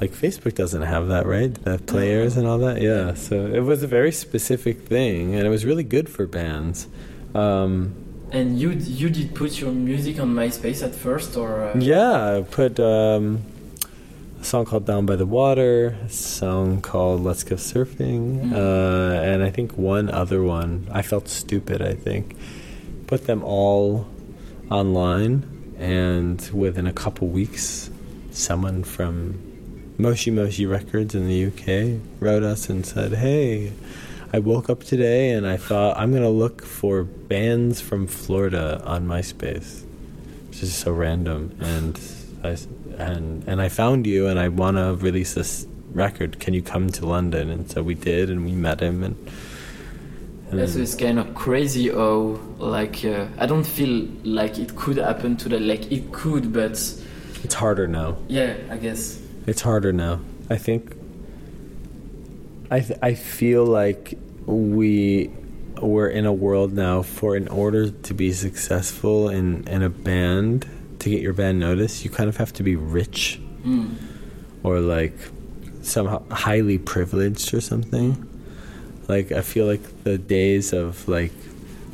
like 0.00 0.12
Facebook 0.12 0.54
doesn't 0.54 0.82
have 0.82 1.08
that, 1.08 1.26
right? 1.26 1.52
The 1.64 1.78
players 1.78 2.36
and 2.36 2.46
all 2.46 2.58
that. 2.58 2.80
Yeah. 2.80 3.14
So 3.14 3.46
it 3.46 3.60
was 3.60 3.82
a 3.82 3.86
very 3.88 4.12
specific 4.12 4.82
thing 4.86 5.34
and 5.34 5.44
it 5.46 5.50
was 5.50 5.64
really 5.64 5.82
good 5.84 6.08
for 6.08 6.26
bands. 6.26 6.86
Um, 7.34 7.94
And 8.30 8.58
you 8.60 8.70
you 9.00 9.08
did 9.10 9.34
put 9.34 9.58
your 9.60 9.72
music 9.72 10.20
on 10.20 10.34
MySpace 10.34 10.84
at 10.84 10.94
first, 10.94 11.36
or 11.36 11.50
uh, 11.64 11.78
Yeah, 11.80 12.36
I 12.36 12.42
put 12.42 12.78
um, 12.78 13.40
a 14.40 14.44
song 14.44 14.66
called 14.66 14.84
"Down 14.84 15.06
by 15.06 15.16
the 15.16 15.24
Water," 15.40 15.96
a 16.04 16.10
song 16.10 16.82
called 16.82 17.24
"Let's 17.24 17.42
Go 17.42 17.56
Surfing," 17.56 18.20
Mm. 18.44 18.52
uh, 18.52 19.32
and 19.32 19.42
I 19.42 19.50
think 19.50 19.78
one 19.78 20.10
other 20.22 20.42
one. 20.42 20.72
I 20.92 21.00
felt 21.02 21.26
stupid. 21.28 21.80
I 21.80 21.94
think 21.94 22.36
put 23.06 23.20
them 23.26 23.40
all 23.42 24.04
online, 24.70 25.76
and 25.78 26.40
within 26.52 26.86
a 26.86 26.92
couple 26.92 27.28
weeks, 27.28 27.90
someone 28.30 28.84
from 28.84 29.94
Moshi 29.98 30.30
Moshi 30.30 30.66
Records 30.66 31.14
in 31.14 31.26
the 31.26 31.46
UK 31.46 32.00
wrote 32.20 32.42
us 32.42 32.68
and 32.68 32.84
said, 32.84 33.14
"Hey." 33.14 33.72
I 34.30 34.40
woke 34.40 34.68
up 34.68 34.84
today 34.84 35.30
and 35.30 35.46
I 35.46 35.56
thought 35.56 35.96
I'm 35.96 36.12
gonna 36.12 36.28
look 36.28 36.62
for 36.62 37.02
bands 37.02 37.80
from 37.80 38.06
Florida 38.06 38.82
on 38.84 39.06
MySpace. 39.06 39.84
It's 40.50 40.60
just 40.60 40.80
so 40.80 40.92
random, 40.92 41.56
and 41.60 41.98
I 42.44 42.58
and 42.98 43.44
and 43.46 43.62
I 43.62 43.70
found 43.70 44.06
you, 44.06 44.26
and 44.26 44.38
I 44.38 44.48
want 44.48 44.76
to 44.76 44.96
release 44.96 45.32
this 45.32 45.66
record. 45.92 46.40
Can 46.40 46.52
you 46.52 46.60
come 46.60 46.90
to 46.90 47.06
London? 47.06 47.48
And 47.48 47.70
so 47.70 47.82
we 47.82 47.94
did, 47.94 48.28
and 48.28 48.44
we 48.44 48.52
met 48.52 48.80
him, 48.80 49.02
and, 49.02 49.16
Yeah, 50.52 50.66
so 50.66 50.78
it's 50.80 50.94
kind 50.94 51.18
of 51.18 51.34
crazy 51.34 51.88
how 51.90 52.38
like 52.58 53.04
uh, 53.04 53.26
I 53.38 53.46
don't 53.46 53.66
feel 53.66 54.06
like 54.24 54.58
it 54.58 54.74
could 54.76 54.96
happen 54.96 55.36
to 55.38 55.48
that. 55.50 55.60
Like 55.62 55.92
it 55.92 56.10
could, 56.12 56.52
but 56.52 56.72
it's 57.44 57.54
harder 57.54 57.86
now. 57.86 58.16
yeah, 58.28 58.56
I 58.70 58.76
guess. 58.78 59.20
It's 59.46 59.60
harder 59.62 59.92
now. 59.92 60.20
I 60.50 60.56
think. 60.56 60.94
I 62.70 62.80
th- 62.80 62.98
I 63.02 63.14
feel 63.14 63.64
like 63.64 64.18
we 64.46 65.30
we're 65.80 66.08
in 66.08 66.26
a 66.26 66.32
world 66.32 66.72
now 66.72 67.02
for 67.02 67.36
in 67.36 67.48
order 67.48 67.90
to 67.90 68.14
be 68.14 68.32
successful 68.32 69.28
in 69.28 69.66
in 69.68 69.82
a 69.82 69.88
band 69.90 70.66
to 70.98 71.10
get 71.10 71.22
your 71.22 71.32
band 71.32 71.60
noticed, 71.60 72.04
you 72.04 72.10
kind 72.10 72.28
of 72.28 72.36
have 72.38 72.52
to 72.54 72.62
be 72.62 72.76
rich 72.76 73.40
Mm. 73.64 73.94
or 74.62 74.80
like 74.80 75.16
somehow 75.82 76.22
highly 76.30 76.78
privileged 76.78 77.52
or 77.54 77.60
something. 77.60 78.27
Like 79.08 79.32
I 79.32 79.40
feel 79.40 79.66
like 79.66 80.04
the 80.04 80.18
days 80.18 80.72
of 80.72 81.08
like 81.08 81.32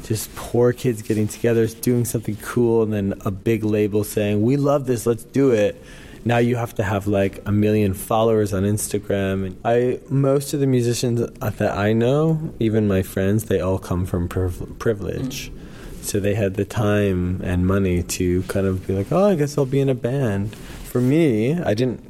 just 0.03 0.35
poor 0.35 0.72
kids 0.72 1.00
getting 1.00 1.29
together, 1.29 1.66
doing 1.66 2.05
something 2.05 2.37
cool, 2.37 2.83
and 2.83 2.92
then 2.92 3.14
a 3.24 3.31
big 3.31 3.64
label 3.64 4.05
saying, 4.05 4.42
"We 4.42 4.57
love 4.57 4.87
this, 4.87 5.07
let's 5.07 5.24
do 5.24 5.53
it." 5.53 5.81
Now 6.27 6.38
you 6.38 6.57
have 6.57 6.74
to 6.77 6.83
have 6.83 7.07
like 7.07 7.42
a 7.46 7.53
million 7.53 7.94
followers 7.94 8.53
on 8.53 8.62
Instagram. 8.64 9.46
And 9.46 9.61
I 9.64 10.00
most 10.09 10.55
of 10.55 10.61
the 10.61 10.66
musicians 10.66 11.20
that 11.20 11.79
I 11.79 11.92
know, 11.92 12.53
even 12.59 12.88
my 12.88 13.03
friends, 13.03 13.44
they 13.44 13.61
all 13.61 13.79
come 13.79 14.07
from 14.07 14.29
priv- 14.29 14.79
privilege. 14.79 15.50
Mm. 15.50 16.05
So 16.05 16.20
they 16.20 16.35
had 16.35 16.55
the 16.55 16.64
time 16.64 17.40
and 17.42 17.66
money 17.66 18.03
to 18.03 18.42
kind 18.42 18.66
of 18.66 18.87
be 18.87 18.94
like, 18.94 19.12
"Oh, 19.12 19.24
I 19.24 19.37
guess 19.37 19.57
I'll 19.57 19.66
be 19.66 19.81
in 19.81 19.88
a 19.88 19.94
band." 19.94 20.55
For 20.57 21.00
me, 21.00 21.59
I 21.61 21.74
didn't, 21.74 22.03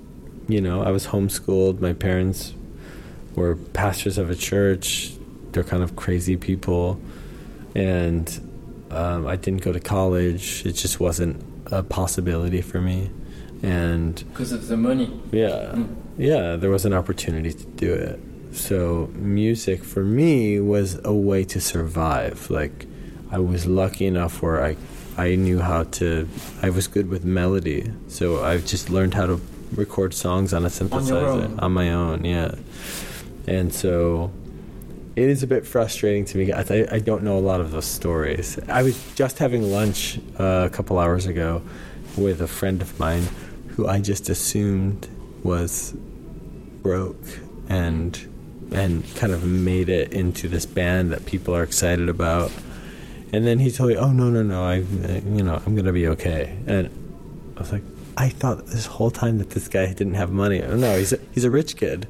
you 0.49 0.61
know, 0.61 0.83
I 0.83 0.91
was 0.91 1.09
homeschooled. 1.09 1.81
My 1.81 1.93
parents 1.93 2.55
were 3.35 3.57
pastors 3.57 4.19
of 4.19 4.31
a 4.31 4.35
church. 4.35 5.13
They're 5.53 5.65
kind 5.65 5.83
of 5.83 5.95
crazy 5.97 6.37
people 6.37 7.01
and 7.75 8.41
um, 8.91 9.27
I 9.27 9.37
didn't 9.37 9.63
go 9.63 9.73
to 9.73 9.81
college. 9.81 10.65
It 10.67 10.73
just 10.73 11.01
wasn't 11.01 11.43
a 11.67 11.83
possibility 11.83 12.61
for 12.61 12.81
me, 12.81 13.11
and 13.63 14.15
Because 14.31 14.53
of 14.53 14.69
the 14.69 14.77
money. 14.77 15.11
yeah, 15.33 15.73
Mm. 15.75 15.89
yeah, 16.19 16.57
there 16.57 16.71
was 16.71 16.85
an 16.85 16.93
opportunity 16.93 17.53
to 17.53 17.65
do 17.65 17.93
it. 17.93 18.21
So 18.53 19.11
music 19.15 19.83
for 19.83 20.05
me 20.05 20.61
was 20.61 21.01
a 21.05 21.13
way 21.13 21.43
to 21.45 21.61
survive. 21.61 22.49
Like 22.51 22.87
I 23.33 23.39
was 23.39 23.67
lucky 23.67 24.07
enough 24.07 24.43
where 24.43 24.63
I 24.65 24.77
I 25.17 25.35
knew 25.35 25.59
how 25.61 25.85
to 25.99 26.29
I 26.63 26.71
was 26.71 26.87
good 26.87 27.09
with 27.09 27.25
melody. 27.25 27.91
So 28.07 28.45
I've 28.45 28.65
just 28.67 28.91
learned 28.91 29.15
how 29.15 29.27
to 29.27 29.41
record 29.75 30.15
songs 30.15 30.53
on 30.55 30.65
a 30.65 30.69
synthesizer 30.69 31.43
own. 31.45 31.59
on 31.59 31.73
my 31.73 31.93
own, 31.93 32.25
yeah. 32.25 32.55
And 33.47 33.73
so 33.73 34.33
it 35.17 35.29
is 35.29 35.43
a 35.43 35.47
bit 35.47 35.67
frustrating 35.67 36.25
to 36.27 36.39
me. 36.39 36.53
I, 36.53 36.87
I 36.91 36.99
don't 36.99 37.23
know 37.23 37.39
a 37.39 37.41
lot 37.41 37.61
of 37.61 37.71
those 37.71 37.87
stories. 37.87 38.59
I 38.69 38.83
was 38.83 39.15
just 39.15 39.39
having 39.39 39.71
lunch 39.71 40.19
uh, 40.39 40.67
a 40.67 40.71
couple 40.71 40.99
hours 40.99 41.27
ago 41.27 41.63
with 42.17 42.41
a 42.41 42.49
friend 42.49 42.83
of 42.83 42.99
mine 42.99 43.25
who 43.69 43.87
I 43.87 44.01
just 44.01 44.29
assumed 44.29 45.09
was 45.43 45.93
broke 46.83 47.25
and 47.69 48.19
and 48.73 49.05
kind 49.15 49.33
of 49.33 49.45
made 49.45 49.89
it 49.89 50.13
into 50.13 50.49
this 50.49 50.67
band 50.67 51.13
that 51.13 51.27
people 51.27 51.55
are 51.55 51.63
excited 51.63 52.09
about. 52.09 52.51
And 53.33 53.47
then 53.47 53.59
he 53.59 53.71
told 53.71 53.91
me, 53.91 53.97
"Oh 53.97 54.13
no, 54.13 54.31
no, 54.31 54.43
no! 54.43 54.65
I, 54.65 54.77
you 54.77 55.43
know, 55.43 55.61
I'm 55.65 55.77
gonna 55.77 55.93
be 55.93 56.09
okay." 56.09 56.57
And 56.67 56.89
I 57.57 57.61
was 57.61 57.73
like, 57.73 57.83
"I 58.17 58.29
thought 58.29 58.67
this 58.67 58.87
whole 58.87 59.11
time 59.11 59.39
that 59.39 59.51
this 59.51 59.69
guy 59.69 59.87
didn't 59.93 60.15
have 60.15 60.31
money. 60.31 60.63
Oh 60.63 60.77
no, 60.77 60.99
he's 60.99 61.13
a, 61.13 61.19
he's 61.33 61.45
a 61.45 61.51
rich 61.51 61.77
kid." 61.77 62.09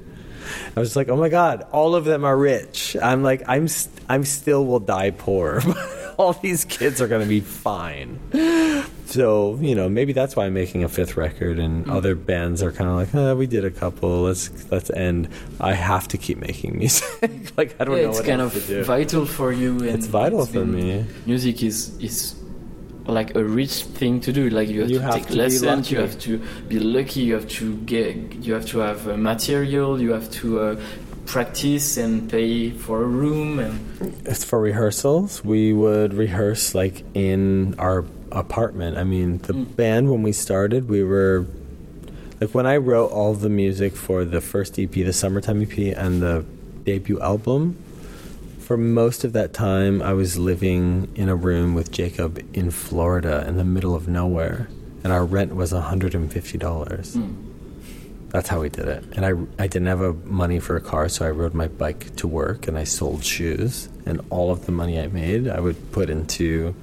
I 0.77 0.81
was 0.81 0.97
like, 0.97 1.09
"Oh 1.09 1.17
my 1.17 1.29
god, 1.29 1.67
all 1.73 1.95
of 1.95 2.05
them 2.05 2.25
are 2.25 2.37
rich." 2.37 2.97
I'm 3.03 3.23
like, 3.23 3.43
"I'm 3.49 3.69
st- 3.69 3.95
I'm 4.09 4.25
still 4.25 4.65
will 4.67 4.81
die 4.81 5.11
poor." 5.11 5.63
all 6.19 6.33
these 6.35 6.65
kids 6.65 7.01
are 7.03 7.09
gonna 7.09 7.27
be 7.27 7.41
fine. 7.41 8.19
So 9.07 9.59
you 9.61 9.75
know, 9.75 9.89
maybe 9.89 10.13
that's 10.13 10.35
why 10.37 10.47
I'm 10.47 10.55
making 10.55 10.83
a 10.85 10.89
fifth 10.89 11.17
record, 11.17 11.59
and 11.59 11.87
mm. 11.87 11.95
other 11.95 12.15
bands 12.15 12.63
are 12.63 12.73
kind 12.73 12.89
of 12.91 12.97
like, 12.97 13.15
oh, 13.15 13.35
"We 13.37 13.47
did 13.47 13.65
a 13.65 13.71
couple. 13.71 14.23
Let's 14.23 14.51
let's 14.71 14.91
end." 14.91 15.29
I 15.61 15.73
have 15.75 16.09
to 16.09 16.19
keep 16.19 16.39
making 16.39 16.79
music. 16.83 17.53
like 17.57 17.77
I 17.81 17.85
don't 17.85 17.97
Yeah, 17.97 18.05
know 18.05 18.09
it's 18.11 18.19
what 18.19 18.27
kind 18.27 18.41
of 18.41 18.53
vital 18.87 19.27
for 19.27 19.53
you. 19.53 19.79
And 19.79 19.91
It's 19.91 20.07
vital 20.07 20.43
it's 20.43 20.53
for 20.53 20.61
been- 20.61 20.75
me. 20.75 21.07
Music 21.27 21.63
is 21.63 21.97
is 22.01 22.35
like 23.07 23.35
a 23.35 23.45
rich 23.45 23.83
thing 23.85 24.21
to 24.23 24.33
do. 24.33 24.49
Like 24.51 24.69
you 24.69 24.81
have 24.83 24.91
You 24.91 24.99
to 24.99 25.05
have 25.05 25.15
take 25.15 25.27
to 25.27 25.33
be 25.33 25.39
lessons. 25.39 25.91
You 25.91 25.99
lucky. 25.99 26.11
have 26.13 26.19
to 26.21 26.39
be 26.69 26.79
lucky. 26.79 27.21
You 27.21 27.35
have 27.35 27.49
to 27.49 27.77
get. 27.79 28.17
You 28.45 28.55
have 28.55 28.67
to 28.67 28.79
have 28.79 29.09
uh, 29.09 29.17
material. 29.17 30.01
You 30.01 30.13
have 30.13 30.31
to 30.43 30.61
uh, 30.61 30.81
practice 31.27 31.97
and 31.97 32.31
pay 32.31 32.71
for 32.71 33.03
a 33.03 33.07
room 33.07 33.59
and 33.59 33.79
As 34.27 34.45
for 34.45 34.61
rehearsals, 34.61 35.43
we 35.45 35.73
would 35.73 36.13
rehearse 36.15 36.75
like 36.75 37.03
in 37.15 37.75
our 37.79 38.05
apartment. 38.33 38.97
I 38.99 39.05
mean, 39.05 39.39
the 39.39 39.55
Mm. 39.55 39.77
band 39.77 40.11
when 40.11 40.23
we 40.23 40.33
started, 40.33 40.89
we 40.89 41.03
were 41.05 41.47
like 42.41 42.55
when 42.55 42.67
I 42.67 42.77
wrote 42.77 43.11
all 43.13 43.33
the 43.35 43.49
music 43.49 43.97
for 43.97 44.25
the 44.25 44.41
first 44.41 44.79
EP, 44.79 44.91
the 44.93 45.13
summertime 45.13 45.63
EP, 45.63 45.93
and 45.97 46.21
the 46.21 46.45
debut 46.85 47.21
album. 47.21 47.77
For 48.65 48.77
most 48.79 49.25
of 49.25 49.35
that 49.35 49.53
time, 49.53 50.01
I 50.01 50.15
was 50.15 50.39
living 50.39 51.09
in 51.15 51.29
a 51.29 51.37
room 51.37 51.75
with 51.75 51.93
Jacob 51.93 52.43
in 52.55 52.71
Florida 52.71 53.45
in 53.47 53.59
the 53.59 53.65
middle 53.65 53.95
of 53.95 54.09
nowhere, 54.09 54.69
and 55.03 55.13
our 55.13 55.25
rent 55.25 55.55
was 55.55 55.71
$150. 55.73 56.25
mm, 56.63 57.35
That's 58.31 58.49
how 58.49 58.61
we 58.63 58.71
did 58.71 58.89
it. 58.89 59.05
And 59.17 59.27
I, 59.27 59.63
I 59.63 59.67
didn't 59.67 59.89
have 59.89 60.01
a 60.01 60.15
money 60.15 60.61
for 60.61 60.77
a 60.77 60.81
car, 60.81 61.11
so 61.11 61.27
I 61.27 61.31
rode 61.31 61.53
my 61.53 61.69
bike 61.69 62.17
to 62.17 62.27
work 62.27 62.67
and 62.67 62.79
I 62.79 62.85
sold 62.85 63.23
shoes. 63.23 63.91
And 64.07 64.23
all 64.31 64.51
of 64.51 64.65
the 64.65 64.73
money 64.73 64.99
I 64.99 65.09
made, 65.09 65.47
I 65.47 65.61
would 65.61 65.93
put 65.93 66.09
into 66.09 66.75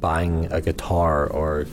buying 0.00 0.46
a 0.50 0.60
guitar 0.62 1.26
or 1.26 1.66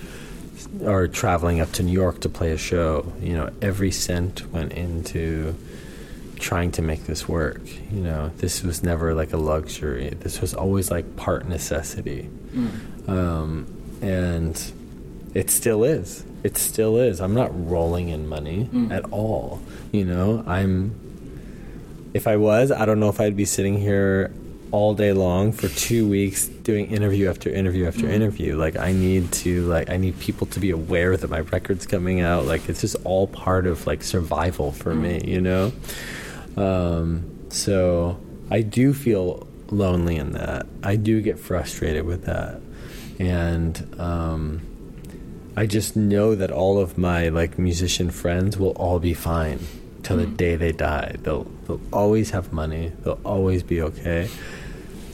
or 0.82 1.08
traveling 1.08 1.60
up 1.62 1.72
to 1.74 1.84
New 1.84 1.92
York 1.92 2.20
to 2.22 2.30
play 2.30 2.52
a 2.52 2.58
show. 2.58 3.12
You 3.22 3.34
know, 3.34 3.50
every 3.62 3.92
cent 3.92 4.52
went 4.52 4.74
into 4.74 5.56
trying 6.44 6.72
to 6.74 6.82
make 6.82 7.06
this 7.06 7.28
work. 7.28 7.62
You 7.92 8.02
know, 8.02 8.32
this 8.38 8.62
was 8.64 8.84
never 8.84 9.14
like 9.16 9.32
a 9.34 9.38
luxury. 9.38 10.10
This 10.20 10.42
was 10.42 10.54
always 10.54 10.92
like 10.92 11.16
part 11.16 11.48
necessity 11.48 12.30
mm. 12.54 13.10
um, 13.10 13.66
and 14.02 14.54
it 15.34 15.50
still 15.50 15.84
is. 15.84 16.24
It 16.44 16.58
still 16.58 16.98
is. 16.98 17.22
I'm 17.22 17.34
not 17.34 17.50
rolling 17.70 18.10
in 18.10 18.28
money 18.28 18.68
Mm. 18.72 18.92
at 18.92 19.06
all. 19.12 19.62
You 19.92 20.06
know, 20.06 20.44
I'm. 20.46 20.76
If 22.14 22.28
I 22.28 22.36
was, 22.38 22.70
I 22.72 22.86
don't 22.86 23.00
know 23.00 23.10
if 23.10 23.20
I'd 23.20 23.36
be 23.38 23.46
sitting 23.46 23.80
here 23.80 24.32
all 24.72 24.94
day 24.94 25.14
long 25.14 25.52
for 25.52 25.68
two 25.70 26.08
weeks 26.10 26.48
doing 26.48 26.88
interview 26.92 27.30
after 27.30 27.50
interview 27.50 27.88
after 27.88 28.06
Mm. 28.08 28.12
interview. 28.20 28.58
Like 28.58 28.76
I 28.78 28.92
need 28.92 29.32
to, 29.44 29.66
like 29.68 29.90
I 29.90 29.98
need 29.98 30.20
people 30.20 30.46
to 30.48 30.60
be 30.60 30.72
aware 30.72 31.16
that 31.16 31.30
my 31.30 31.40
record's 31.40 31.86
coming 31.88 32.20
out. 32.22 32.46
Like 32.46 32.68
it's 32.70 32.82
just 32.82 32.98
all 33.06 33.26
part 33.28 33.66
of 33.66 33.88
like 33.88 34.04
survival 34.04 34.72
for 34.72 34.94
me. 34.94 35.20
Mm. 35.22 35.28
You 35.28 35.42
know. 35.42 35.72
Um, 36.58 37.30
so 37.50 38.20
I 38.52 38.62
do 38.62 38.94
feel 38.94 39.48
lonely 39.70 40.16
in 40.18 40.34
that. 40.34 40.66
I 40.84 40.96
do 40.96 41.22
get 41.22 41.40
frustrated 41.40 42.06
with 42.06 42.26
that, 42.26 42.62
and 43.20 43.96
um, 44.00 44.62
I 45.58 45.66
just 45.66 45.96
know 45.96 46.36
that 46.36 46.52
all 46.52 46.80
of 46.80 46.98
my 46.98 47.30
like 47.30 47.58
musician 47.58 48.12
friends 48.12 48.58
will 48.58 48.72
all 48.72 49.00
be 49.00 49.14
fine 49.14 49.60
till 50.04 50.18
the 50.18 50.26
Mm. 50.26 50.38
day 50.38 50.56
they 50.56 50.72
die. 50.72 51.16
They'll 51.24 51.46
they'll 51.68 51.82
always 51.92 52.32
have 52.32 52.52
money. 52.54 52.92
They'll 53.04 53.20
always 53.24 53.64
be 53.64 53.82
okay, 53.82 54.30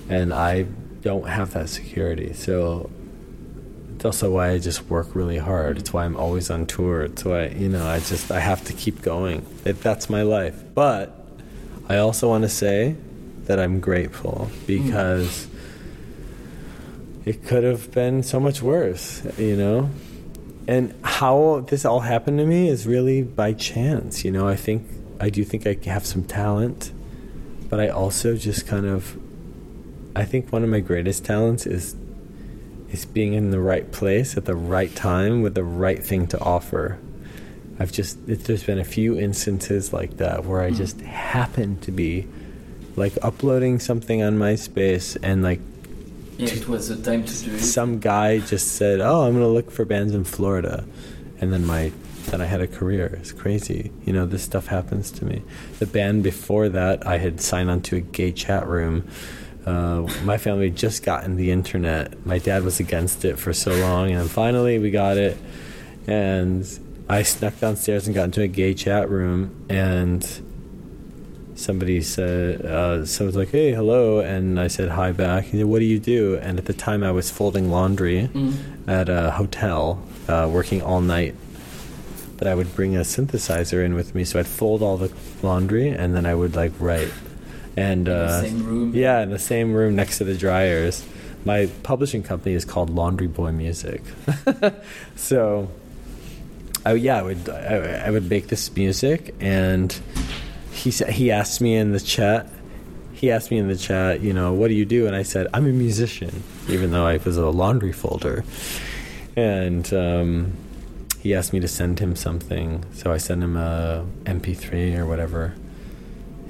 and 0.10 0.34
I 0.34 0.64
don't 1.02 1.28
have 1.28 1.54
that 1.54 1.70
security. 1.70 2.34
So. 2.34 2.90
It's 3.96 4.06
also 4.06 4.32
why 4.32 4.52
I 4.52 4.60
just 4.60 4.90
work 4.90 5.14
really 5.14 5.40
hard. 5.40 5.78
It's 5.78 5.92
why 5.92 6.06
I'm 6.06 6.16
always 6.16 6.50
on 6.50 6.66
tour. 6.68 7.02
It's 7.02 7.26
why 7.26 7.48
you 7.48 7.68
know 7.68 7.86
I 7.86 8.00
just 8.00 8.32
I 8.32 8.40
have 8.40 8.64
to 8.68 8.72
keep 8.74 9.02
going. 9.02 9.46
It, 9.66 9.82
that's 9.82 10.10
my 10.10 10.22
life. 10.22 10.64
But 10.74 11.19
I 11.90 11.98
also 11.98 12.30
want 12.30 12.44
to 12.44 12.50
say 12.50 12.96
that 13.46 13.60
I'm 13.60 13.80
grateful 13.80 14.52
because 14.68 15.48
it 17.26 17.44
could 17.44 17.64
have 17.64 17.92
been 17.92 18.22
so 18.22 18.40
much 18.40 18.62
worse, 18.62 19.24
you 19.40 19.58
know? 19.58 19.90
And 20.68 20.94
how 21.04 21.66
this 21.68 21.86
all 21.86 22.02
happened 22.02 22.38
to 22.38 22.46
me 22.46 22.70
is 22.70 22.86
really 22.86 23.24
by 23.24 23.54
chance, 23.54 24.24
you 24.24 24.32
know? 24.32 24.48
I 24.48 24.56
think, 24.56 24.88
I 25.20 25.32
do 25.32 25.44
think 25.44 25.66
I 25.66 25.78
have 25.90 26.06
some 26.06 26.24
talent, 26.24 26.92
but 27.70 27.80
I 27.80 27.90
also 27.90 28.36
just 28.36 28.68
kind 28.68 28.86
of, 28.86 29.18
I 30.16 30.26
think 30.26 30.52
one 30.54 30.64
of 30.64 30.70
my 30.70 30.80
greatest 30.80 31.26
talents 31.26 31.66
is 31.66 31.96
is 32.92 33.06
being 33.06 33.34
in 33.34 33.52
the 33.52 33.60
right 33.60 33.92
place 33.92 34.36
at 34.36 34.46
the 34.46 34.56
right 34.56 34.96
time 34.96 35.42
with 35.42 35.54
the 35.54 35.64
right 35.64 36.04
thing 36.04 36.26
to 36.28 36.40
offer. 36.40 37.00
I've 37.80 37.92
just 37.92 38.18
it, 38.28 38.44
there's 38.44 38.64
been 38.64 38.80
a 38.80 38.84
few 38.86 39.18
instances 39.18 39.94
like 39.94 40.18
that 40.18 40.46
where 40.46 40.62
I 40.62 40.72
just 40.72 41.00
happen 41.02 41.80
to 41.82 41.92
be 41.92 42.28
like 42.96 43.14
uploading 43.22 43.80
something 43.80 44.22
on 44.22 44.38
MySpace 44.38 45.16
and 45.24 45.42
like 45.44 45.62
Yeah, 46.38 46.50
it 46.54 46.68
was 46.68 46.90
the 46.90 46.98
time 46.98 47.24
to 47.24 47.44
do 47.46 47.56
it. 47.56 47.60
some 47.62 48.00
guy 48.00 48.40
just 48.40 48.74
said, 48.76 49.00
"Oh, 49.00 49.24
I'm 49.26 49.34
going 49.34 49.44
to 49.46 49.50
look 49.52 49.72
for 49.72 49.86
bands 49.86 50.14
in 50.14 50.24
Florida." 50.26 50.86
And 51.40 51.54
then 51.54 51.66
my 51.66 51.92
then 52.28 52.42
I 52.42 52.46
had 52.46 52.62
a 52.62 52.68
career. 52.68 53.18
It's 53.22 53.32
crazy. 53.32 53.92
You 54.06 54.14
know, 54.14 54.26
this 54.26 54.44
stuff 54.44 54.68
happens 54.68 55.10
to 55.12 55.26
me. 55.26 55.42
The 55.80 55.86
band 55.88 56.22
before 56.24 56.70
that, 56.70 57.08
I 57.08 57.18
had 57.18 57.40
signed 57.42 57.70
onto 57.72 57.96
a 57.96 58.02
gay 58.02 58.32
chat 58.34 58.68
room. 58.68 59.08
Uh, 59.66 60.06
my 60.24 60.38
family 60.38 60.66
had 60.70 60.76
just 60.78 61.04
gotten 61.04 61.38
the 61.38 61.52
internet. 61.52 62.26
My 62.26 62.38
dad 62.40 62.64
was 62.64 62.80
against 62.80 63.24
it 63.26 63.40
for 63.40 63.54
so 63.54 63.74
long, 63.74 64.12
and 64.12 64.30
finally 64.30 64.80
we 64.80 64.92
got 64.92 65.18
it. 65.18 65.38
And 66.08 66.68
I 67.10 67.24
snuck 67.24 67.60
downstairs 67.60 68.06
and 68.06 68.14
got 68.16 68.26
into 68.26 68.42
a 68.42 68.48
gay 68.48 68.74
chat 68.76 69.10
room, 69.10 69.66
and 69.70 70.24
somebody 71.56 72.02
said, 72.02 72.64
uh, 72.66 73.06
someone's 73.06 73.36
like, 73.36 73.50
"Hey, 73.50 73.72
hello," 73.74 74.20
and 74.20 74.60
I 74.60 74.68
said 74.68 74.90
hi 74.90 75.12
back. 75.12 75.46
He 75.46 75.58
said, 75.58 75.66
"What 75.66 75.80
do 75.80 75.86
you 75.86 76.00
do?" 76.00 76.38
And 76.42 76.58
at 76.60 76.66
the 76.66 76.74
time, 76.74 77.04
I 77.04 77.12
was 77.12 77.30
folding 77.32 77.70
laundry 77.72 78.30
Mm. 78.34 78.54
at 78.88 79.10
a 79.10 79.32
hotel, 79.32 80.00
uh, 80.28 80.48
working 80.52 80.82
all 80.82 81.02
night. 81.02 81.36
But 82.38 82.48
I 82.48 82.56
would 82.56 82.74
bring 82.76 82.96
a 82.96 83.02
synthesizer 83.02 83.84
in 83.84 83.96
with 83.96 84.16
me, 84.16 84.24
so 84.24 84.40
I'd 84.40 84.48
fold 84.48 84.82
all 84.82 84.96
the 84.98 85.12
laundry, 85.42 85.90
and 85.90 86.16
then 86.16 86.26
I 86.26 86.36
would 86.36 86.56
like 86.56 86.72
write. 86.80 87.12
and 87.78 88.08
In 88.08 88.14
the 88.14 88.20
uh, 88.26 88.42
same 88.42 88.66
room. 88.66 88.92
yeah, 88.96 89.22
in 89.22 89.30
the 89.30 89.40
same 89.40 89.74
room 89.74 89.96
next 89.96 90.18
to 90.20 90.24
the 90.26 90.36
dryers. 90.36 91.04
My 91.46 91.68
publishing 91.84 92.24
company 92.24 92.54
is 92.56 92.66
called 92.66 92.90
Laundry 92.90 93.28
Boy 93.28 93.52
Music, 93.52 94.02
so. 95.16 95.70
Oh 96.90 96.96
yeah, 96.96 97.20
I 97.20 97.22
would 97.22 97.48
I, 97.48 98.06
I 98.08 98.10
would 98.10 98.28
make 98.32 98.48
this 98.48 98.76
music, 98.76 99.36
and 99.40 99.96
he 100.72 100.90
said 100.90 101.12
he 101.12 101.30
asked 101.30 101.62
me 101.62 101.76
in 101.76 101.92
the 101.92 102.00
chat. 102.00 102.48
He 103.14 103.30
asked 103.30 103.52
me 103.52 103.60
in 103.60 103.68
the 103.68 103.76
chat, 103.76 104.22
you 104.22 104.34
know, 104.34 104.54
what 104.54 104.70
do 104.70 104.74
you 104.74 104.86
do? 104.86 105.06
And 105.06 105.16
I 105.16 105.22
said, 105.22 105.46
I'm 105.54 105.68
a 105.68 105.72
musician, 105.72 106.42
even 106.68 106.92
though 106.92 107.06
I 107.06 107.18
was 107.18 107.38
a 107.38 107.48
laundry 107.50 107.92
folder. 107.92 108.44
And 109.36 109.94
um, 109.94 110.54
he 111.20 111.36
asked 111.36 111.54
me 111.54 111.60
to 111.60 111.68
send 111.68 112.00
him 112.00 112.16
something, 112.16 112.84
so 112.94 113.12
I 113.12 113.18
sent 113.18 113.44
him 113.44 113.56
a 113.56 114.04
MP3 114.24 114.98
or 114.98 115.06
whatever. 115.06 115.54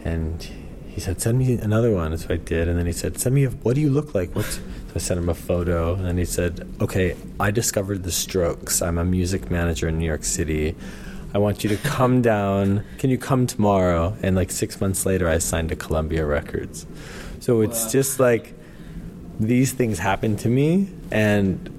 And 0.06 0.42
he 0.88 1.02
said, 1.02 1.20
"Send 1.20 1.38
me 1.38 1.54
another 1.56 1.92
one." 1.92 2.18
So 2.18 2.34
I 2.34 2.38
did, 2.38 2.70
and 2.70 2.80
then 2.80 2.86
he 2.86 2.94
said, 2.94 3.20
"Send 3.20 3.36
me 3.36 3.44
a, 3.44 3.50
what 3.50 3.76
do 3.76 3.82
you 3.82 3.90
look 3.90 4.16
like?" 4.16 4.34
What's 4.36 4.62
so 4.90 4.94
I 4.96 5.00
sent 5.00 5.20
him 5.20 5.30
a 5.30 5.34
photo, 5.36 5.94
and 5.96 6.18
he 6.20 6.26
said, 6.26 6.68
"Okay, 6.82 7.16
I 7.40 7.52
discovered 7.52 8.04
the 8.04 8.12
Strokes. 8.12 8.82
I'm 8.82 8.98
a 8.98 9.06
music 9.06 9.50
manager 9.52 9.88
in 9.88 9.98
New 10.00 10.06
York 10.06 10.24
City. 10.24 10.76
I 11.34 11.38
want 11.38 11.64
you 11.64 11.70
to 11.70 11.78
come 11.78 12.22
down. 12.24 12.84
Can 12.98 13.10
you 13.12 13.18
come 13.18 13.46
tomorrow?" 13.46 14.16
And 14.24 14.36
like 14.36 14.50
six 14.52 14.82
months 14.82 15.06
later, 15.06 15.30
I 15.30 15.38
signed 15.38 15.70
to 15.70 15.76
Columbia 15.76 16.26
Records. 16.26 16.86
So 17.40 17.62
it's 17.62 17.86
Wow. 17.86 17.92
just 17.92 18.20
like 18.20 18.54
these 19.40 19.72
things 19.74 20.00
happen 20.00 20.36
to 20.38 20.50
me, 20.50 20.90
and 21.12 21.70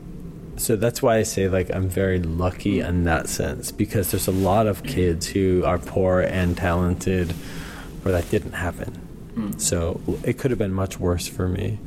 so 0.56 0.76
that's 0.76 1.02
why 1.02 1.16
I 1.16 1.24
say 1.24 1.48
like 1.48 1.68
I'm 1.74 1.88
very 1.88 2.20
lucky 2.20 2.80
in 2.80 3.04
that 3.04 3.28
sense 3.28 3.72
because 3.72 4.10
there's 4.12 4.28
a 4.28 4.32
lot 4.50 4.66
of 4.66 4.82
kids 4.84 5.26
who 5.26 5.64
are 5.64 5.78
poor 5.78 6.20
and 6.20 6.56
talented 6.56 7.32
where 8.02 8.12
that 8.12 8.30
didn't 8.30 8.52
happen. 8.52 8.98
Mm. 9.36 9.60
So 9.60 10.00
it 10.22 10.38
could 10.38 10.50
have 10.50 10.58
been 10.58 10.72
much 10.72 11.00
worse 11.00 11.26
for 11.26 11.48
me. 11.48 11.78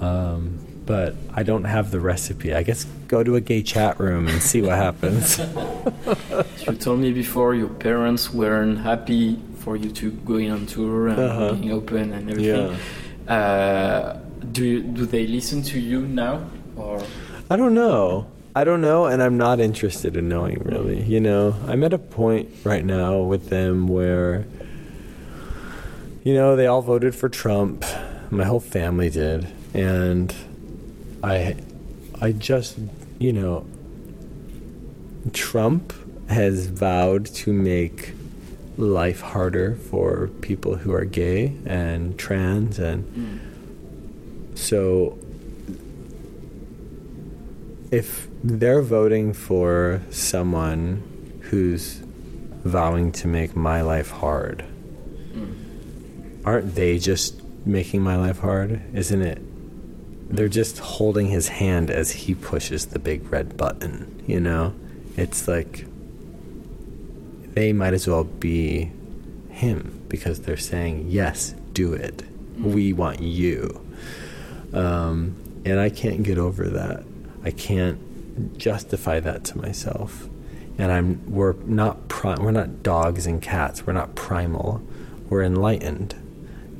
Um, 0.00 0.58
but 0.86 1.14
I 1.34 1.42
don't 1.42 1.64
have 1.64 1.90
the 1.90 2.00
recipe. 2.00 2.54
I 2.54 2.62
guess 2.62 2.84
go 3.08 3.22
to 3.22 3.36
a 3.36 3.40
gay 3.40 3.62
chat 3.62 3.98
room 4.00 4.26
and 4.28 4.40
see 4.42 4.62
what 4.62 4.76
happens. 4.76 5.38
You 6.66 6.74
told 6.74 7.00
me 7.00 7.12
before 7.12 7.54
your 7.54 7.68
parents 7.68 8.32
weren't 8.32 8.78
happy 8.78 9.38
for 9.58 9.76
you 9.76 9.90
to 9.90 10.10
going 10.10 10.50
on 10.50 10.66
tour 10.66 11.08
and 11.08 11.18
Uh-huh. 11.18 11.52
being 11.54 11.72
open 11.72 12.12
and 12.12 12.30
everything. 12.30 12.76
Uh, 13.26 14.18
do 14.52 14.64
you, 14.64 14.82
do 14.82 15.06
they 15.06 15.26
listen 15.26 15.62
to 15.62 15.80
you 15.80 16.02
now 16.02 16.40
or 16.76 17.00
I 17.50 17.56
don't 17.56 17.74
know. 17.74 18.26
I 18.54 18.64
don't 18.64 18.80
know, 18.80 19.06
and 19.06 19.22
I'm 19.22 19.36
not 19.38 19.60
interested 19.60 20.16
in 20.16 20.28
knowing 20.28 20.60
really. 20.64 21.02
You 21.02 21.20
know, 21.20 21.54
I'm 21.66 21.82
at 21.84 21.92
a 21.92 21.98
point 21.98 22.48
right 22.64 22.84
now 22.84 23.18
with 23.20 23.48
them 23.50 23.88
where, 23.88 24.46
you 26.24 26.34
know, 26.34 26.56
they 26.56 26.66
all 26.66 26.82
voted 26.82 27.14
for 27.14 27.28
Trump. 27.28 27.84
My 28.30 28.44
whole 28.44 28.60
family 28.60 29.08
did, 29.10 29.46
and 29.74 30.34
I, 31.22 31.56
I 32.20 32.32
just, 32.32 32.78
you 33.18 33.32
know, 33.32 33.66
Trump 35.32 35.92
has 36.28 36.66
vowed 36.66 37.26
to 37.26 37.52
make 37.52 38.12
life 38.76 39.20
harder 39.20 39.74
for 39.74 40.28
people 40.40 40.76
who 40.76 40.92
are 40.92 41.04
gay 41.04 41.56
and 41.66 42.16
trans 42.18 42.78
and 42.78 43.40
so 44.54 45.18
if 47.90 48.28
they're 48.44 48.82
voting 48.82 49.32
for 49.32 50.00
someone 50.10 51.02
who's 51.42 52.00
vowing 52.64 53.10
to 53.12 53.26
make 53.28 53.56
my 53.56 53.80
life 53.80 54.10
hard, 54.10 54.64
aren't 56.44 56.74
they 56.74 56.98
just 56.98 57.40
making 57.66 58.02
my 58.02 58.16
life 58.16 58.38
hard? 58.40 58.82
Isn't 58.94 59.22
it? 59.22 59.40
They're 60.28 60.48
just 60.48 60.78
holding 60.78 61.28
his 61.28 61.48
hand 61.48 61.90
as 61.90 62.10
he 62.10 62.34
pushes 62.34 62.86
the 62.86 62.98
big 62.98 63.32
red 63.32 63.56
button, 63.56 64.22
you 64.26 64.40
know? 64.40 64.74
It's 65.16 65.48
like 65.48 65.86
they 67.54 67.72
might 67.72 67.94
as 67.94 68.06
well 68.06 68.24
be 68.24 68.92
him 69.50 70.04
because 70.08 70.42
they're 70.42 70.56
saying, 70.56 71.06
yes, 71.08 71.54
do 71.72 71.92
it. 71.92 72.22
We 72.58 72.92
want 72.92 73.20
you. 73.20 73.80
Um, 74.72 75.36
and 75.64 75.80
I 75.80 75.90
can't 75.90 76.22
get 76.22 76.38
over 76.38 76.68
that. 76.68 77.04
I 77.44 77.50
can't 77.50 78.58
justify 78.58 79.20
that 79.20 79.44
to 79.44 79.58
myself. 79.58 80.28
And 80.78 80.92
I'm 80.92 81.32
we're 81.32 81.54
not 81.64 82.08
pri- 82.08 82.36
we're 82.38 82.52
not 82.52 82.82
dogs 82.82 83.26
and 83.26 83.42
cats. 83.42 83.86
We're 83.86 83.92
not 83.92 84.14
primal. 84.14 84.80
We're 85.28 85.42
enlightened. 85.42 86.14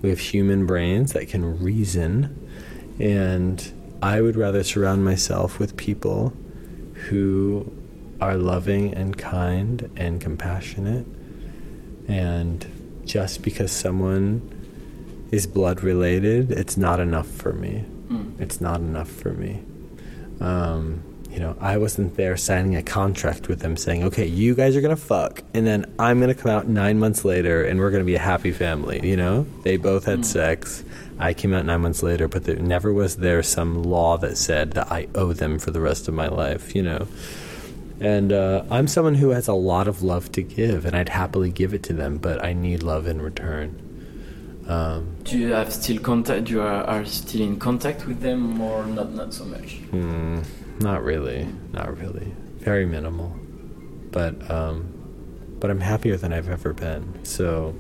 We 0.01 0.11
have 0.11 0.21
human 0.21 0.67
brains 0.67 1.13
that 1.15 1.29
can 1.29 1.61
reason 1.61 2.48
and 2.99 3.73
I 4.03 4.21
would 4.21 4.37
rather 4.37 4.63
surround 4.63 5.05
myself 5.05 5.59
with 5.59 5.77
people 5.77 6.33
who 7.09 7.73
are 8.21 8.37
loving 8.37 8.95
and 8.95 9.17
kind 9.17 9.91
and 9.97 10.21
compassionate 10.21 11.07
and 12.09 13.03
just 13.05 13.43
because 13.43 13.71
someone 13.71 14.43
is 15.31 15.47
blood 15.47 15.83
related, 15.83 16.51
it's 16.51 16.77
not 16.77 17.01
enough 17.01 17.29
for 17.29 17.53
me. 17.53 17.85
Mm. 18.09 18.41
It's 18.41 18.61
not 18.61 18.81
enough 18.81 19.11
for 19.11 19.33
me. 19.33 19.63
Um, 20.41 21.03
you 21.31 21.39
know, 21.41 21.57
I 21.61 21.77
wasn't 21.77 22.17
there 22.17 22.37
signing 22.37 22.75
a 22.77 22.83
contract 22.83 23.49
with 23.49 23.61
them 23.61 23.77
saying, 23.77 24.03
okay, 24.05 24.27
you 24.27 24.55
guys 24.55 24.75
are 24.77 24.81
going 24.81 24.97
to 24.97 25.01
fuck, 25.03 25.43
and 25.55 25.67
then 25.67 25.85
I'm 25.99 26.21
going 26.21 26.35
to 26.35 26.41
come 26.41 26.51
out 26.51 26.67
nine 26.69 26.99
months 26.99 27.25
later 27.25 27.65
and 27.65 27.79
we're 27.79 27.91
going 27.91 28.03
to 28.03 28.07
be 28.07 28.15
a 28.15 28.19
happy 28.21 28.51
family. 28.51 29.01
You 29.07 29.17
know, 29.17 29.47
they 29.63 29.77
both 29.77 30.05
had 30.07 30.21
Mm. 30.21 30.25
sex. 30.25 30.83
I 31.19 31.35
came 31.35 31.53
out 31.53 31.65
nine 31.67 31.81
months 31.81 32.03
later, 32.03 32.29
but 32.29 32.45
there 32.45 32.57
never 32.57 32.93
was 32.93 33.17
there 33.17 33.43
some 33.43 33.83
law 33.83 34.17
that 34.19 34.37
said 34.37 34.73
that 34.73 34.91
I 34.91 35.09
owe 35.15 35.33
them 35.33 35.59
for 35.59 35.71
the 35.71 35.81
rest 35.81 36.09
of 36.09 36.15
my 36.15 36.29
life, 36.29 36.75
you 36.75 36.83
know. 36.83 37.07
And 38.01 38.33
uh, 38.33 38.63
I'm 38.71 38.87
someone 38.87 39.17
who 39.17 39.31
has 39.31 39.49
a 39.49 39.55
lot 39.55 39.89
of 39.89 40.03
love 40.03 40.31
to 40.33 40.43
give, 40.43 40.85
and 40.87 40.95
I'd 40.97 41.09
happily 41.09 41.51
give 41.51 41.75
it 41.75 41.83
to 41.85 41.93
them, 41.93 42.19
but 42.19 42.45
I 42.45 42.53
need 42.53 42.83
love 42.85 43.07
in 43.09 43.21
return. 43.21 43.85
Um, 44.69 45.17
do 45.25 45.39
you 45.39 45.53
have 45.53 45.73
still 45.73 45.99
contact 45.99 46.49
you 46.51 46.61
are, 46.61 46.85
are 46.85 47.05
still 47.07 47.41
in 47.41 47.59
contact 47.59 48.07
with 48.07 48.21
them 48.21 48.61
or 48.61 48.85
not 48.85 49.13
not 49.15 49.33
so 49.33 49.47
much 49.47 49.77
Hmm, 49.91 50.41
not 50.81 51.03
really, 51.03 51.47
not 51.73 51.97
really. 51.99 52.33
Very 52.59 52.87
minimal, 52.87 53.35
but 54.11 54.51
um, 54.51 54.93
but 55.59 55.71
I'm 55.71 55.81
happier 55.81 56.17
than 56.17 56.33
I've 56.33 56.49
ever 56.49 56.73
been. 56.73 57.25
So 57.25 57.75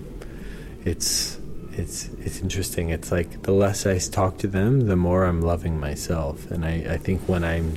it's 0.84 1.38
it's 1.72 2.08
it's 2.20 2.40
interesting. 2.40 2.90
It's 2.90 3.12
like 3.12 3.42
the 3.42 3.52
less 3.52 3.87
I 3.87 3.98
talk 3.98 4.38
to 4.38 4.46
them, 4.46 4.87
the 4.87 4.96
more 4.96 5.24
I'm 5.24 5.42
loving 5.42 5.78
myself. 5.78 6.50
And 6.50 6.64
I, 6.64 6.87
I 6.90 6.96
think 6.96 7.28
when 7.28 7.44
I'm 7.44 7.76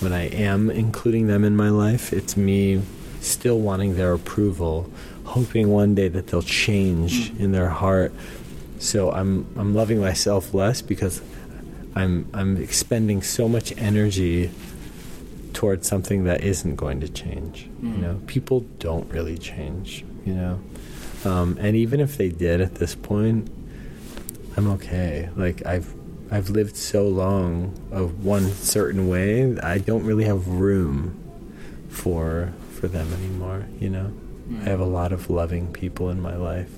when 0.00 0.12
I 0.12 0.28
am 0.28 0.70
including 0.70 1.26
them 1.26 1.44
in 1.44 1.56
my 1.56 1.70
life, 1.70 2.12
it's 2.12 2.36
me 2.36 2.82
still 3.20 3.58
wanting 3.58 3.96
their 3.96 4.12
approval, 4.12 4.90
hoping 5.24 5.68
one 5.68 5.94
day 5.94 6.08
that 6.08 6.28
they'll 6.28 6.42
change 6.42 7.30
in 7.38 7.52
their 7.52 7.68
heart. 7.68 8.12
So 8.78 9.10
I'm 9.10 9.46
I'm 9.56 9.74
loving 9.74 10.00
myself 10.00 10.54
less 10.54 10.82
because 10.82 11.20
I'm 11.96 12.28
I'm 12.34 12.56
expending 12.58 13.22
so 13.22 13.48
much 13.48 13.72
energy 13.78 14.50
towards 15.54 15.88
something 15.88 16.24
that 16.24 16.42
isn't 16.44 16.76
going 16.76 17.00
to 17.00 17.08
change. 17.08 17.68
You 17.82 17.88
Mm. 17.88 18.00
know, 18.02 18.20
people 18.26 18.60
don't 18.78 19.10
really 19.10 19.38
change. 19.38 20.04
You 20.26 20.34
know, 20.34 20.60
um, 21.24 21.56
and 21.60 21.74
even 21.76 22.00
if 22.00 22.16
they 22.18 22.28
did 22.28 22.60
at 22.60 22.74
this 22.76 22.94
point, 22.94 23.48
I'm 24.56 24.68
okay. 24.76 25.30
Like 25.36 25.64
I've 25.66 25.88
I've 26.30 26.50
lived 26.50 26.76
so 26.76 27.06
long 27.08 27.72
of 27.92 28.24
one 28.24 28.50
certain 28.50 29.08
way. 29.08 29.56
I 29.60 29.78
don't 29.78 30.04
really 30.04 30.24
have 30.24 30.46
room 30.48 31.14
for 31.88 32.52
for 32.72 32.88
them 32.88 33.08
anymore. 33.14 33.64
You 33.80 33.90
know, 33.90 34.12
I 34.60 34.64
have 34.68 34.80
a 34.80 34.84
lot 35.00 35.12
of 35.12 35.30
loving 35.30 35.72
people 35.72 36.10
in 36.10 36.20
my 36.20 36.36
life. 36.36 36.70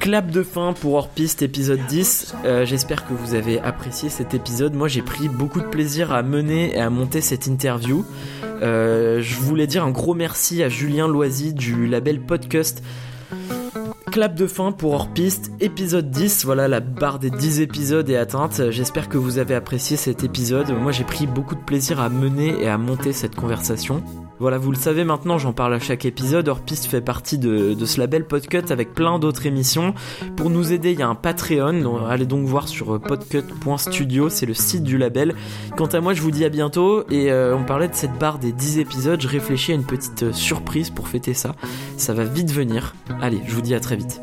Clap 0.00 0.30
de 0.30 0.42
fin 0.42 0.72
pour 0.72 0.94
Hors 0.94 1.08
Piste 1.08 1.42
épisode 1.42 1.80
10. 1.88 2.34
Euh, 2.44 2.64
J'espère 2.64 3.06
que 3.06 3.14
vous 3.14 3.34
avez 3.34 3.60
apprécié 3.60 4.08
cet 4.08 4.34
épisode. 4.34 4.74
Moi, 4.74 4.88
j'ai 4.88 5.02
pris 5.02 5.28
beaucoup 5.28 5.60
de 5.60 5.66
plaisir 5.66 6.12
à 6.12 6.22
mener 6.22 6.74
et 6.74 6.80
à 6.80 6.90
monter 6.90 7.20
cette 7.20 7.46
interview. 7.46 8.04
Euh, 8.62 9.20
je 9.20 9.36
voulais 9.36 9.66
dire 9.66 9.84
un 9.84 9.90
gros 9.90 10.14
merci 10.14 10.62
à 10.62 10.68
Julien 10.68 11.06
Loisy 11.06 11.54
du 11.54 11.86
label 11.86 12.20
Podcast. 12.20 12.82
Clap 14.10 14.34
de 14.34 14.46
fin 14.46 14.72
pour 14.72 14.92
Hors 14.92 15.08
Piste, 15.08 15.50
épisode 15.60 16.10
10. 16.10 16.44
Voilà, 16.44 16.68
la 16.68 16.80
barre 16.80 17.18
des 17.18 17.30
10 17.30 17.60
épisodes 17.60 18.08
est 18.10 18.16
atteinte. 18.16 18.70
J'espère 18.70 19.08
que 19.08 19.18
vous 19.18 19.38
avez 19.38 19.54
apprécié 19.54 19.96
cet 19.96 20.24
épisode. 20.24 20.70
Moi, 20.70 20.90
j'ai 20.92 21.04
pris 21.04 21.26
beaucoup 21.26 21.54
de 21.54 21.62
plaisir 21.62 22.00
à 22.00 22.08
mener 22.08 22.60
et 22.60 22.68
à 22.68 22.78
monter 22.78 23.12
cette 23.12 23.34
conversation. 23.36 24.02
Voilà, 24.40 24.58
vous 24.58 24.72
le 24.72 24.76
savez 24.76 25.04
maintenant, 25.04 25.38
j'en 25.38 25.52
parle 25.52 25.74
à 25.74 25.78
chaque 25.78 26.04
épisode. 26.04 26.48
Hors-piste 26.48 26.86
fait 26.86 27.00
partie 27.00 27.38
de, 27.38 27.76
ce 27.84 28.00
label 28.00 28.26
Podcut 28.26 28.70
avec 28.70 28.92
plein 28.92 29.18
d'autres 29.18 29.46
émissions. 29.46 29.94
Pour 30.36 30.50
nous 30.50 30.72
aider, 30.72 30.92
il 30.92 30.98
y 30.98 31.02
a 31.02 31.08
un 31.08 31.14
Patreon. 31.14 32.06
Allez 32.06 32.26
donc 32.26 32.46
voir 32.46 32.68
sur 32.68 32.94
euh, 32.94 32.98
podcut.studio, 32.98 34.28
c'est 34.28 34.46
le 34.46 34.54
site 34.54 34.82
du 34.82 34.98
label. 34.98 35.34
Quant 35.76 35.86
à 35.86 36.00
moi, 36.00 36.14
je 36.14 36.22
vous 36.22 36.30
dis 36.30 36.44
à 36.44 36.48
bientôt. 36.48 37.04
Et 37.10 37.30
euh, 37.30 37.56
on 37.56 37.64
parlait 37.64 37.88
de 37.88 37.94
cette 37.94 38.18
barre 38.18 38.38
des 38.38 38.52
10 38.52 38.78
épisodes. 38.78 39.20
Je 39.20 39.28
réfléchis 39.28 39.72
à 39.72 39.74
une 39.74 39.84
petite 39.84 40.24
euh, 40.24 40.32
surprise 40.32 40.90
pour 40.90 41.08
fêter 41.08 41.34
ça. 41.34 41.54
Ça 41.96 42.12
va 42.12 42.24
vite 42.24 42.50
venir. 42.50 42.94
Allez, 43.20 43.40
je 43.46 43.54
vous 43.54 43.62
dis 43.62 43.74
à 43.74 43.80
très 43.80 43.96
vite. 43.96 44.20